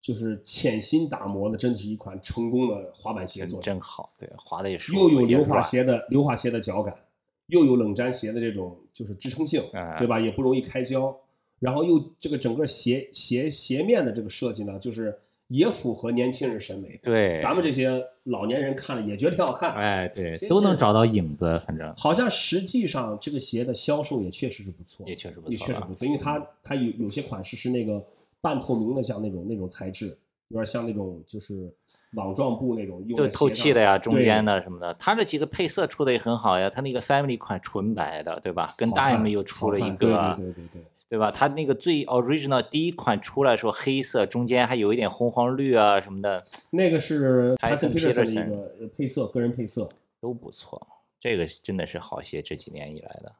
[0.04, 4.12] 就是潜心打磨的，真的是一款成功的滑板鞋，做真好。
[4.17, 5.00] 对，滑的也舒服。
[5.12, 7.06] 又有硫化鞋的硫化鞋的脚感，
[7.45, 9.62] 又有冷粘鞋的这种就是支撑性，
[10.00, 10.19] 对吧？
[10.19, 11.15] 也不容易开胶。
[11.60, 15.19] 然后又这个整个鞋鞋鞋面的这个设计呢，就是
[15.52, 17.00] 也符合年轻人审美。
[17.04, 19.74] 对，咱们这些老年人看了也觉得挺好看。
[19.74, 21.94] 哎，对，都能找到影子，反正。
[21.96, 28.04] 好像实际上这个鞋的销售也确实是不错，也确实不错，也确实不错，因为它它有有些款式是那个。
[28.44, 31.72] 半透明的，像那种那种材质，有点像那种就是
[32.16, 34.92] 网状布那种，就透气的呀，中间的什么的。
[34.96, 38.74] 它这几个配色出的也很好呀，它那个 Family 款纯白的，对吧？
[38.80, 40.82] 跟大 M 又出了一个，对对对对，对
[41.17, 41.32] 吧？
[41.32, 46.43] 它那个最 Original 第一款出来时候黑色，中间还有一点红黄绿啊什么的。
[46.71, 50.86] 那个是 Tyson Peterson 的一个配色，个人配色都不错。
[51.19, 53.36] 这个真的是好鞋，这几年以来的。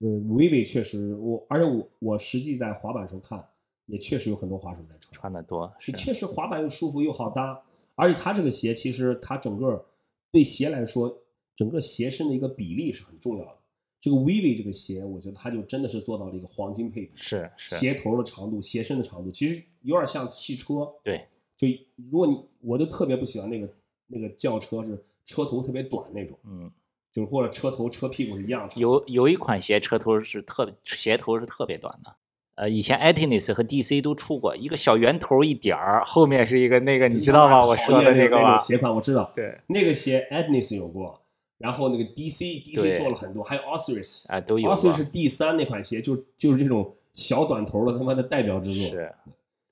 [0.00, 3.44] 呃，Vivi 确实，我而且我我实际在滑板时候看。
[3.86, 7.60] 也确实有很多滑手在穿，穿的多是确实滑板又舒服又好搭，
[7.96, 9.84] 而且它这个鞋其实它整个
[10.30, 11.18] 对鞋来说，
[11.56, 13.58] 整个鞋身的一个比例是很重要的。
[14.02, 20.88] 这个 Vivi 这个鞋，我觉得它就真的是做到了一个黄金配比，是是鞋头的长度、鞋身的长度，其实有点像汽车。
[21.04, 21.68] 对，就
[22.10, 23.68] 如果你我就特别不喜欢那个
[24.08, 26.68] 那个轿车是车头特别短那种，嗯，
[27.12, 28.80] 就或者车头车屁股是一样长。
[28.80, 32.16] 有有一款鞋车头是特别鞋头是特别短的。
[32.56, 37.64] 呃，以前 Atinis 和 DC 都出过一个小圆头一点儿，后面是一个那个，你知道吗？
[37.64, 38.58] 我说的那个吧？
[38.58, 39.32] 鞋款我知道。
[39.34, 41.21] 对，那个鞋 Atinis 有过，
[41.62, 44.68] 然后那个 DC DC 做了很多，还有 Osiris 啊都有。
[44.70, 48.86] Osiris 是 D 三那款鞋，就就是这种小短头的他妈的代表之作。
[48.88, 49.14] 是，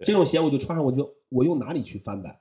[0.05, 2.39] 这种鞋我就穿上，我就我用哪里去翻版？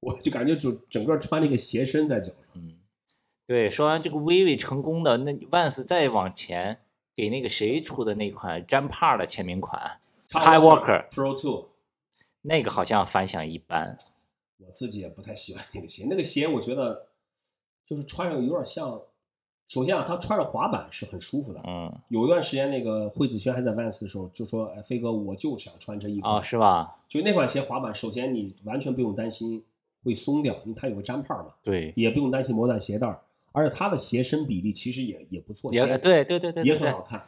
[0.00, 2.36] 我就感觉就整个穿那个鞋身在脚上。
[2.54, 2.76] 嗯，
[3.46, 6.78] 对，说完这个微微成功的，那 Vans 再往前。
[7.14, 11.68] 给那个谁出的那款 j a m p a 的签名款，High Walker Pro Two，
[12.40, 13.98] 那个好像反响一般。
[14.56, 17.08] 我自己也不太喜欢那个鞋，那个鞋我觉得
[17.86, 19.00] 就是穿上有点像。
[19.68, 21.60] 首先啊，他穿着滑板是很舒服的。
[21.66, 21.90] 嗯。
[22.08, 27.04] 有一段时间，那个惠子轩还在 Vans 的时候，就说：“哎，飞哥，我就想穿这一款。”啊，是吧？
[27.08, 29.64] 就那款鞋滑板，首先你完全不用担心
[30.02, 31.54] 会松掉，因为它有个粘帕嘛。
[31.62, 31.94] 对。
[31.96, 33.22] 也不用担心磨断鞋带儿。
[33.52, 37.22] 而且它的鞋身比例其实也也不错，也对对对对，也很好看。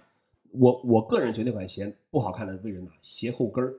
[0.50, 2.88] 我我个人觉得那款鞋不好看的为什么？
[3.00, 3.74] 鞋后跟儿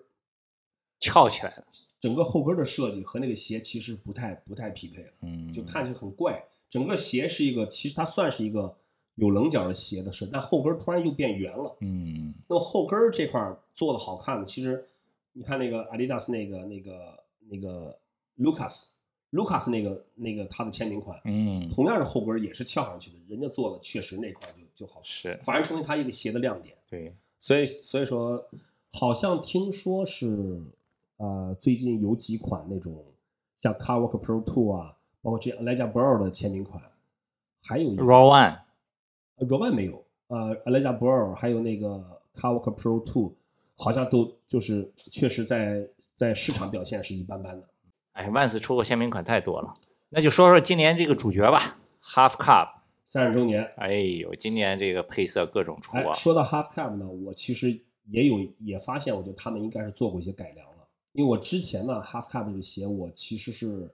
[0.99, 1.65] 翘起来了，
[1.99, 6.43] 整个后跟的设计和那个鞋其实不太不太匹配，嗯，就看起来很怪。
[6.75, 8.75] 整个鞋是一个，其实它算是一个
[9.15, 12.33] 有棱角的鞋的设计，但后跟突然又变圆了，嗯。
[12.49, 14.85] 那么后跟这块做的好看的，其实
[15.31, 17.97] 你看那个阿迪达斯那个那个那个
[18.37, 18.95] Lucas。
[19.31, 26.77] Lucas 那个那个他的签名款，嗯，同样的后跟也是翘上去的，人家做的确实那块就就好，是，反而成为他一个鞋的亮点。
[26.89, 28.47] 对，所以所以说，
[28.91, 30.63] 好像听说是，
[31.17, 33.03] 呃，最近有几款那种
[33.57, 36.79] 像 Car Walk Pro Two 啊，包括这 Elijah Burrow 的签名款，
[37.59, 43.33] 还有一 Raw One，Raw One 没有，呃，Elijah Burrow 还有那个 Car Walk Pro Two，
[43.75, 47.67] 好像都就是确实在在市场表现是一般般的。
[48.11, 49.73] 哎，万斯出过签名款太多了，
[50.09, 53.63] 那就说说今年这个主角吧，Half Cup 三十周年。
[53.77, 56.13] 哎呦，今年这个配色各种出啊！
[56.13, 57.81] 说到 Half Cup 呢，我其实
[58.11, 60.87] 也有也发现，我觉得他们应该是做过一些改良了。
[61.13, 63.91] 因为我之前呢，Half Cup 这个鞋，我其实是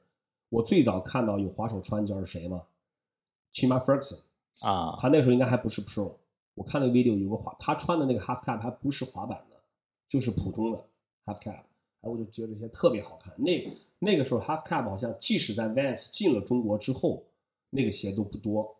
[0.51, 2.63] 我最早看到有滑手穿，你知道是谁吗
[3.53, 4.19] ？Chima Ferguson
[4.59, 6.17] 啊，他那时候应该还不是 Pro。
[6.55, 9.55] 我看那个 video 有个滑，他穿的那个 Half cap 还不是滑板的，
[10.09, 10.77] 就是普通的
[11.25, 11.63] Half cap
[12.01, 13.33] 哎，我就觉得这些特别好看。
[13.37, 13.65] 那
[13.99, 17.23] 那个时候，Half cap 好像即使在 Vans 进了中国之后，
[17.69, 18.75] 那个鞋都不多。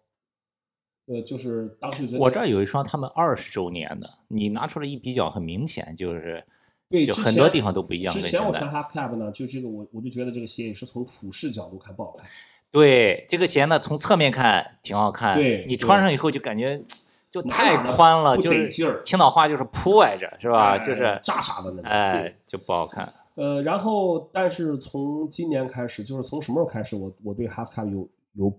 [1.06, 6.46] 呃，就是当时觉得我这儿有一双他们二十周年的，你拿出来一比较，很明显就是
[6.92, 8.14] 对，就很多地方都不一样。
[8.14, 12.28] 之前我穿 half cap 呢，就这个我我就觉得这个鞋也是从俯视角度看不好看。
[12.70, 16.84] 对这个鞋呢，从侧面看挺好看，对你穿上以后就感觉
[17.30, 20.72] 就太宽了，就是青岛话就是扑歪着，是吧？
[20.74, 21.84] 哎就是炸傻的那种。
[21.84, 23.12] 对哎，就不好看。
[23.36, 28.54] 呃，然后但是从今年开始，就是从什么时候开始，我我对 half cap 有有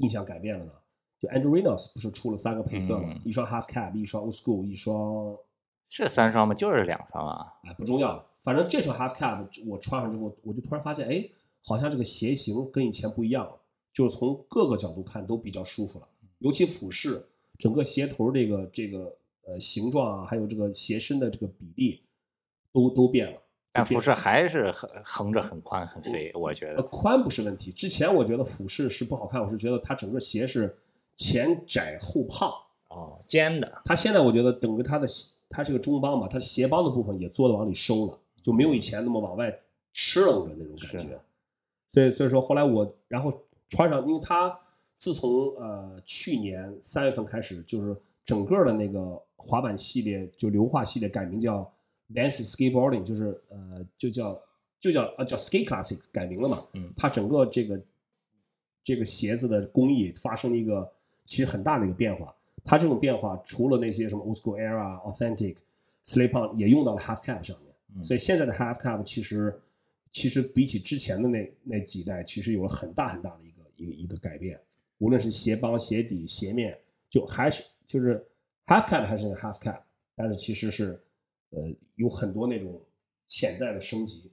[0.00, 0.72] 印象改变了呢？
[1.20, 3.10] 就 Andrew Reynolds 不是出了三个配色吗？
[3.10, 5.36] 嗯一双 half cap，一双 old school，一双
[5.90, 6.54] 是三双吗？
[6.54, 7.52] 就是两双啊。
[7.64, 11.28] 哎不重要了，反正这双 half cap 我穿上之后，我就突然发现，哎，
[11.62, 13.60] 好像这个鞋型跟以前不一样了，
[13.92, 16.06] 就是从各个角度看都比较舒服了，
[16.38, 17.26] 尤其俯视，
[17.58, 22.00] 整个鞋头这个这个呃形状啊，还有这个鞋身的这个比例
[22.72, 23.42] 都都变了。
[23.72, 26.82] 但就变服饰还是横横着很宽很肥，我觉呃，得。
[26.84, 27.72] 宽不是问题。
[27.72, 30.76] 之前我觉得俯视是不好看，我是觉得它整个鞋是
[31.16, 32.52] 前窄后胖。
[32.88, 33.82] 哦，尖的。
[33.84, 35.06] 它现在我觉得整个它的
[35.50, 39.52] 它是个中帮嘛，它的鞋帮的部分也做的往里收了，就没有以前那么往外
[39.92, 41.20] 吃楞着那种感是觉。
[41.88, 43.30] 所以所以说后来我然后
[43.68, 44.56] 穿上，因为它
[44.94, 51.68] 自从呃去年三月份开始，就是整个的那个滑板系列就硫化系列改名叫
[52.14, 54.40] Vans Skateboarding，就是呃就叫
[54.78, 56.64] 就叫呃叫 Skate Classic 改名了嘛。
[56.74, 57.82] 嗯它整个这个
[58.84, 60.92] 这个鞋子的工艺发生了一个
[61.24, 62.32] 其实很大的一个变化。
[62.64, 65.56] 它这种变化除了那些什么 Old School Era、Authentic、
[66.04, 69.60] Slip On 也用到了 Half Cap 上面，嗯所以现在的 Half Cap 其实
[70.10, 74.60] 其实比起之前的那那几代，其实有了很大很大的一个一个一个改变，
[74.98, 78.26] 无论是鞋帮、鞋底、鞋面，就还是就是
[78.66, 79.82] Half Cap 还是 Half Cap，
[80.14, 81.02] 但是其实是
[81.50, 82.80] 呃有很多那种
[83.28, 84.32] 潜在的升级。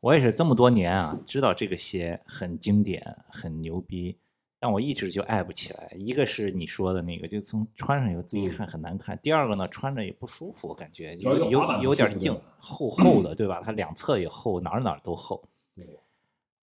[0.00, 4.18] 我也是这么多年啊，知道这个鞋很经典、很牛逼，
[4.62, 5.90] 但我一直就爱不起来。
[5.96, 13.60] 一个是你说的那个，就从穿上以后自己看很难看；第二个呢，穿着也不舒服，我感觉有有有点硬厚厚的， 对吧？
[13.60, 15.42] 它两侧也厚，哪儿哪儿都厚。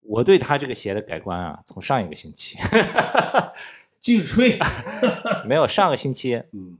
[0.03, 2.57] 我对他这个鞋的改观啊，从上一个星期
[3.99, 4.57] 继续吹。
[5.45, 6.79] 没有上个星期 嗯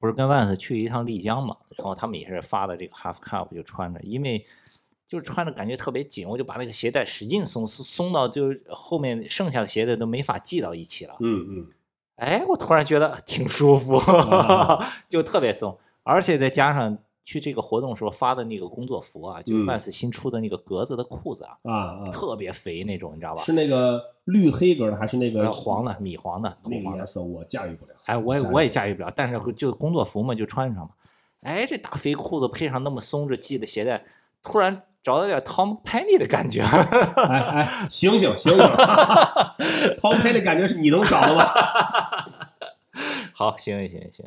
[0.00, 4.44] 不是跟 Vans 去一趟丽江嘛，然后他们也是发的这个 Half Cup 就穿着，因为
[5.08, 11.16] 就是穿着感觉特别紧，我就把那个鞋带使劲松，松松到就是后面剩下的鞋带都没法系到一起了。
[11.20, 11.66] 嗯嗯，
[12.16, 14.78] 哎，我突然觉得挺舒服，啊
[15.08, 23.42] 就特别松，而且再加上去这个活动时候发的那个工作服啊，就嗯 Vans 新出的那个格子的裤子啊，啊啊，特别肥那种，你知道吧？
[23.42, 26.76] 是那个绿黑格的还是那个呃黄的、米黄的、土黄的。
[26.84, 27.22] 那个颜色？
[27.22, 27.92] 我驾驭不了。
[28.04, 30.90] 哎，我也我也驾驭不了，但是就工作服嘛，就穿上嘛。
[31.42, 34.04] 哎，这大肥裤子配上那么松着系的鞋带，
[34.42, 36.62] 突然找到点 Tom Penny 的感觉。
[36.62, 38.58] 哎哎，醒醒醒醒
[39.96, 41.46] ！Tom Penny 感觉是你能找的吗？
[43.32, 44.26] 好，行行行行。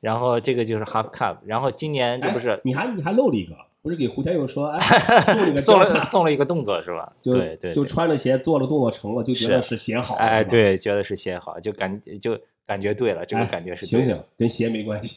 [0.00, 4.78] 然后这个就是 Half Cup，然后今年这不哎是你还你还漏了一个，不是给胡天佑说，哎，
[5.20, 7.12] 送了个 送了送了一个动作是吧？
[7.20, 10.20] 就对对，对就穿着鞋做了动作成了，就觉得是是鞋好了。
[10.20, 15.16] 哎，对，觉得是鞋好，就感就感觉对了，这个哎感觉是醒对的醒，跟鞋没关系。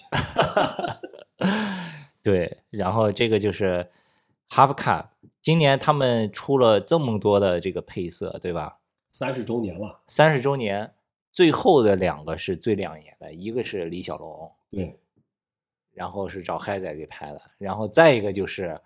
[2.24, 3.86] 对，然后这个就是
[4.50, 5.10] Half Cup，
[5.42, 8.80] 今年他们出了这么多的这个配色，对吧？
[9.08, 10.94] 三十周年了，三十周年，
[11.32, 15.00] 最后的两个是最亮眼的，一个是李小龙，对，
[15.94, 18.80] 然后是找嗨仔给拍的，然后再一个就是，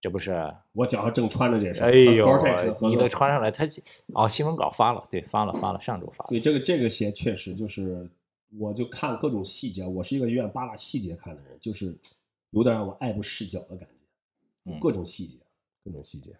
[0.00, 2.26] 这不是，我脚上正穿着这双，哎呦
[2.80, 3.64] 你那都穿上来，他
[4.14, 8.10] 哦，新闻稿发了，对，发了发了，上周发的，对这个这个鞋确实就是，
[8.58, 11.96] 我就看各种细节，我是一个愿意扒拉细节看的人，就是
[12.50, 14.01] 有点让我爱不释脚的感觉，嗯
[14.80, 15.38] 各种细节，
[15.84, 16.36] 各种细节。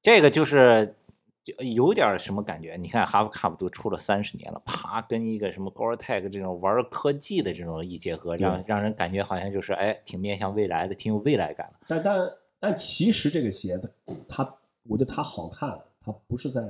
[0.00, 0.94] 这个就是
[1.42, 2.76] 就有点什么感觉？
[2.76, 11.80] 你看 Half Cup 都出了三十年了，啪，跟一个什么 Gore-Tex 这种玩科技的这种一结合，让让人感觉好像就是哎，挺面向未来的，挺有未来感的。
[11.88, 12.30] 但但
[12.60, 13.88] 但其实这个鞋它
[14.28, 16.62] 它，我觉得它好看，它不是在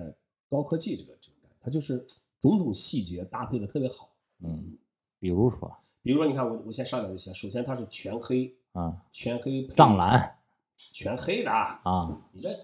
[0.48, 2.06] 高科技这个这个感，它就是
[2.40, 4.10] 种种细节搭配的特别好。
[4.40, 4.78] 嗯，
[5.18, 10.37] 比如说比如说，你看我我先上讲这鞋，首先它是全黑，啊，全黑藏，蓝
[10.78, 11.80] 全黑的啊！
[11.84, 12.62] 啊，你这是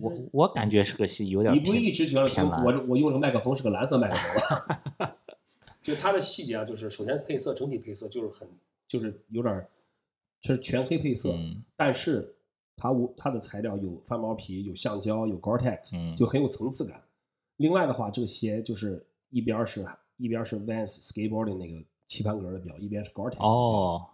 [0.00, 2.22] 我我感觉是个戏有点你不偏一直觉得
[2.62, 5.12] 我我用这个麦克风是个蓝色麦克风吗？
[5.82, 8.48] 就它的细节啊，就是首先配色整体配色就是很
[8.86, 9.68] 就是有点儿，
[10.40, 12.34] 这是全黑配色，嗯但是
[12.76, 17.02] 它无它的材料有翻毛皮、有橡胶、有 Gore-Tex，、嗯就很有层次感。
[17.56, 24.06] 另外的话，这个鞋就是一边是一边是 Vans Skateboarding 那个棋盘格的表，一边是 Gore-Tex 哦，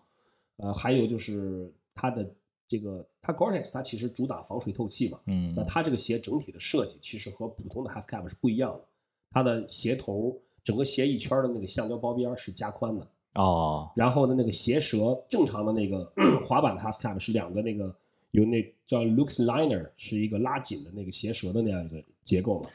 [0.57, 2.29] 呃，还有就是它的
[2.71, 8.81] 这个它 Gore-Tex 它其实主打防水透气嘛，嗯那它这个鞋整体的设计其实和普通的 Half Cap 是不一样的，
[9.33, 16.13] 它的鞋头整个鞋一圈的那个橡胶包边是加宽的，哦，然后呢，那个鞋舌正常的那个
[16.47, 17.93] 滑板的 half cap 是两个那个
[18.31, 22.69] 有那叫 Lux Liner，是一个拉紧的那个鞋舌的那样一个结构嘛。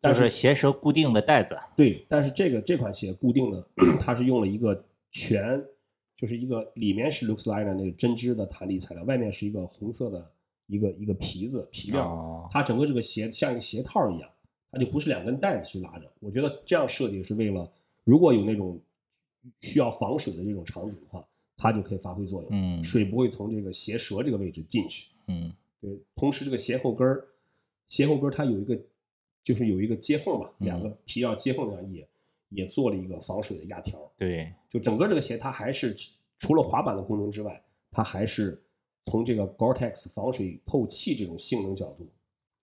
[0.00, 1.56] 但就是鞋舌固定的带子。
[1.76, 3.68] 对，但是这个这款鞋固定的，
[4.00, 5.62] 它是用了一个全，
[6.22, 10.30] 就是一个里面是 looks like 的那个针织的弹力材料，外面是一个红色的
[10.68, 14.30] 一个一个皮子皮料，哦它整个这个鞋像一个鞋套一样，
[14.70, 16.08] 它就不是两根带子去拉着。
[16.20, 17.68] 我觉得这样设计是为了，
[18.04, 18.80] 如果有那种
[19.58, 25.10] 需要防水的这种场景的话，它就可以发挥作用，嗯水不会从这个鞋舌这个位置进去。
[25.26, 27.26] 嗯对，同时这个鞋后跟儿，
[27.88, 28.80] 鞋后跟儿它有一个，
[29.42, 32.08] 就是有一个接缝嘛，两个皮要接缝上也
[32.54, 33.98] 也做了一个防水的压条。
[34.16, 35.94] 对，就整个这个鞋，它还是
[36.38, 38.62] 除了滑板的功能之外，它还是
[39.04, 42.08] 从这个 Gore-Tex 防水透气这种性能角度，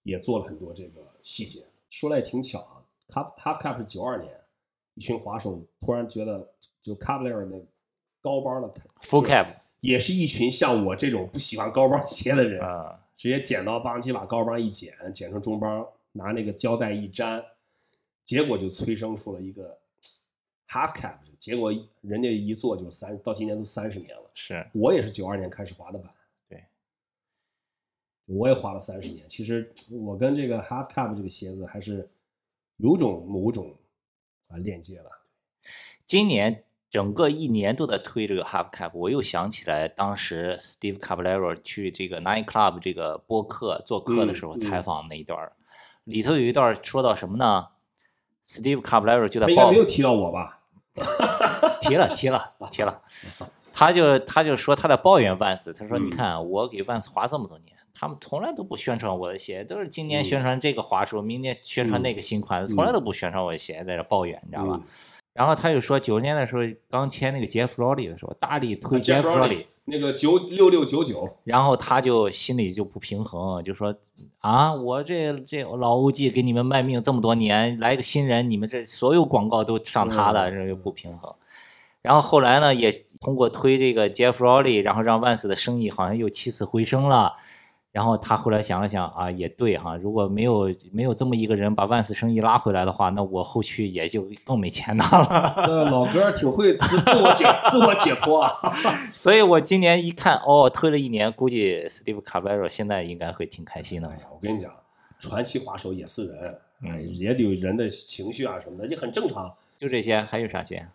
[0.03, 1.61] 也做了很多这个细节。
[1.89, 4.31] 说来也挺巧啊，Half Half Cap 是九二年，
[4.93, 7.59] 一群滑手突然觉得，就 Cavalier 那
[8.21, 8.71] 高帮的
[9.01, 9.47] full cap
[9.79, 17.43] 也是一群像我这种不喜欢高帮鞋的人，啊，直接剪刀帮机把高帮一剪，剪成中帮，拿那个胶带一粘，
[18.23, 19.78] 结果就催生出了一个
[20.69, 24.31] half cap，结果人家一做就是三，到今年都三十年了。
[24.35, 26.13] 是我也是九二年开始滑的板，
[26.47, 26.63] 对，
[28.25, 29.27] 我也滑了三十年。
[29.27, 32.09] 其实我跟这个 half cap 这个鞋子还是
[32.77, 33.75] 有种某种
[34.47, 35.11] 啊链接的。
[36.05, 45.53] 今年整个一年都在推这个 half cap，我又想起来当时 Steve Caballero 去这个 Nine Club 这个播客做客的时候采访那一段儿，
[46.03, 47.69] 里头有一段说到什么呢
[48.45, 50.58] ？Steve Caballero 就在报他应该没有提到我吧？
[51.81, 53.01] 提了提了提了，
[53.73, 56.05] 他就他就说他在抱怨 Vans，他说嗯。
[56.05, 60.23] 你看我给 Vans 滑这么多年，他们从来都不宣传我的鞋，都是今年嗯。
[60.23, 64.79] 宣传这个滑手，明年宣传那个新款，从来都不宣传我的鞋，在这抱怨，你知道吧？
[64.81, 64.81] 嗯。
[65.33, 73.93] 然后他又说，九十年代的时候刚签那个杰弗·罗里的时候，大力推 Jeff Jeff Rowley Rowley，那个九六六九九，然后他就心里就不平衡，就说
[74.39, 81.33] 啊，我这这老欧记给你们卖命这么多年，来个新人，你们这所有广告都上他的，嗯这就不平衡。
[82.01, 87.33] 然后后来呢，也通过推这个 Jeff Rowley，然后让万斯的生意好像又起死回生了。
[87.91, 95.53] 然后他后来想了想啊，也对哈，如果没有没有这么一个人把万斯生意拉回来的话，那我后续也就更没钱拿了。
[95.65, 98.51] 这老哥挺会自自我解自我解脱啊。
[99.09, 104.15] 所以我今年一看，哦，推了一年，估计 Steve Caballero 现在应该会挺开心的哎。
[104.17, 104.71] 呀，我跟你讲，
[105.19, 109.51] 传奇滑手也是人，嗯哎，也得有人的情绪啊什么的，就很正常。
[109.79, 110.87] 就这些，还有啥鞋？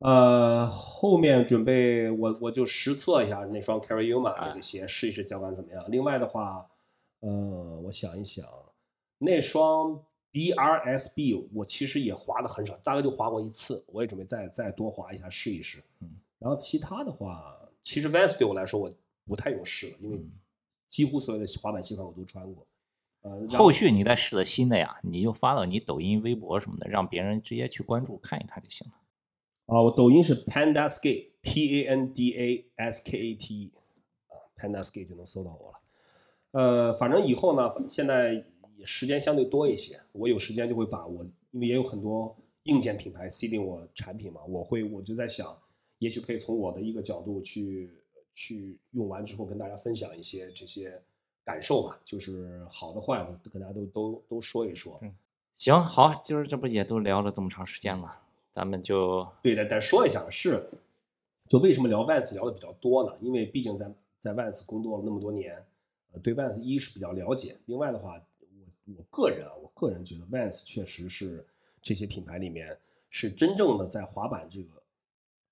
[0.00, 5.84] 呃，后面准备我我就实测一下那双 Carry Uma 啊那个鞋，试一试脚感怎么样。
[5.88, 6.66] 另外的话，
[7.20, 8.46] 呃，我想一想，
[9.18, 15.82] 那双 BRSB 我其实也滑的很少，大概就滑过一次，我也准备再再多滑一下试一试。
[16.00, 18.90] 嗯，然后其他的话，其实 Vans 对我来说我
[19.26, 20.32] 不太用试了，因为嗯
[20.88, 22.66] 几乎所有的滑板鞋款我都穿过。
[23.20, 28.94] 呃，后续你再试的新的呀，你就发到你抖音、微博什么的，让别人直接去关注看一看就行了。
[29.70, 33.72] 啊，我抖音是 Panda Skate，P A N D A S K A T E，
[34.26, 35.78] 啊，Panda Skate 就能搜到我了。
[36.50, 38.44] 呃，反正以后呢，现在
[38.82, 45.56] 时间相对多一些，我有时间就会把我，因为也有很多硬件品牌 C 定我产品嘛，我会我就在想，
[46.00, 47.92] 也许可以从我的一个角度去
[48.32, 51.00] 去用完之后跟大家分享一些这些
[51.44, 54.98] 感受吧，就是好的坏的，跟大家都都都说一说。
[55.02, 55.14] 嗯
[55.54, 60.68] 行，好，今儿这不也都聊了这么长时间了，咱们就对的，但说一下是，
[61.48, 63.16] 就为什么聊 Vans 聊的比较多呢？
[63.20, 65.64] 因为毕竟在在 Vans 工作了那么多年，
[66.12, 71.46] 呃，对 Vans 一是比较了解，另外的话，我我个人啊，我个人觉得 Vans 确实是
[71.80, 72.76] 这些品牌里面
[73.08, 74.82] 是真正的在滑板这个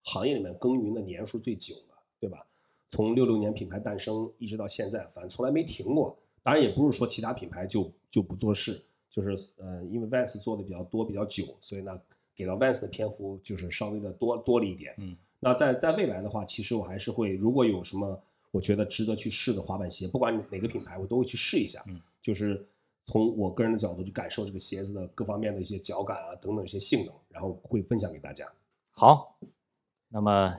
[0.03, 2.45] 行业里面耕耘的年数最久的，对吧？
[2.89, 6.19] 从六六年品牌诞生一直到现在，反正从来没停过。
[6.43, 12.01] 当然也不是说其他品牌就就不做事，就是呃，因为 Vans 做的比较多比较久，所以呢，
[12.39, 14.95] 给到 Vans 的篇幅就是稍微的多多了一点。
[14.99, 18.19] 嗯，那在在未来的话，其实我还是会，如果有什么
[18.53, 21.83] 我觉得值得去试的滑板鞋，不管哪个品牌，我都会去试一下。
[21.89, 22.65] 嗯，就是
[23.03, 28.47] 从我个人的角度去感受这个鞋子的各方面的一些脚感啊等等一些性能，然后会分享给大家。
[28.93, 29.37] 好。
[30.11, 30.55] 那么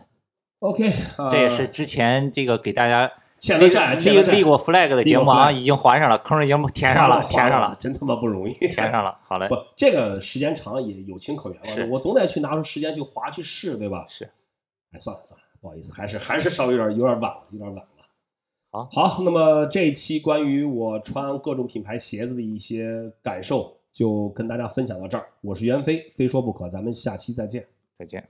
[0.59, 0.91] OK，、
[1.31, 8.53] 这也是之前这个给大家欠了债，立立过 flag 的节目啊，已经还上了，坑已经填上 了，填上了，真他妈不容易。
[8.67, 9.17] 填上了。
[9.23, 11.89] 好嘞不，，这个时间长也有情可原是嘛。
[11.91, 14.03] 我总得去拿出时间去划去试，对吧？
[14.09, 14.29] 是。
[14.91, 17.85] 哎，算了算了，不好意思，还是还是稍微有点有点晚了，有点晚了。
[18.69, 25.25] 好好，那么这一期关于我穿各种品牌鞋子的一些感受，就跟大家分享到这儿。
[25.39, 27.65] 我是袁飞，非说不可，咱们下期再见。
[27.93, 28.27] 再见。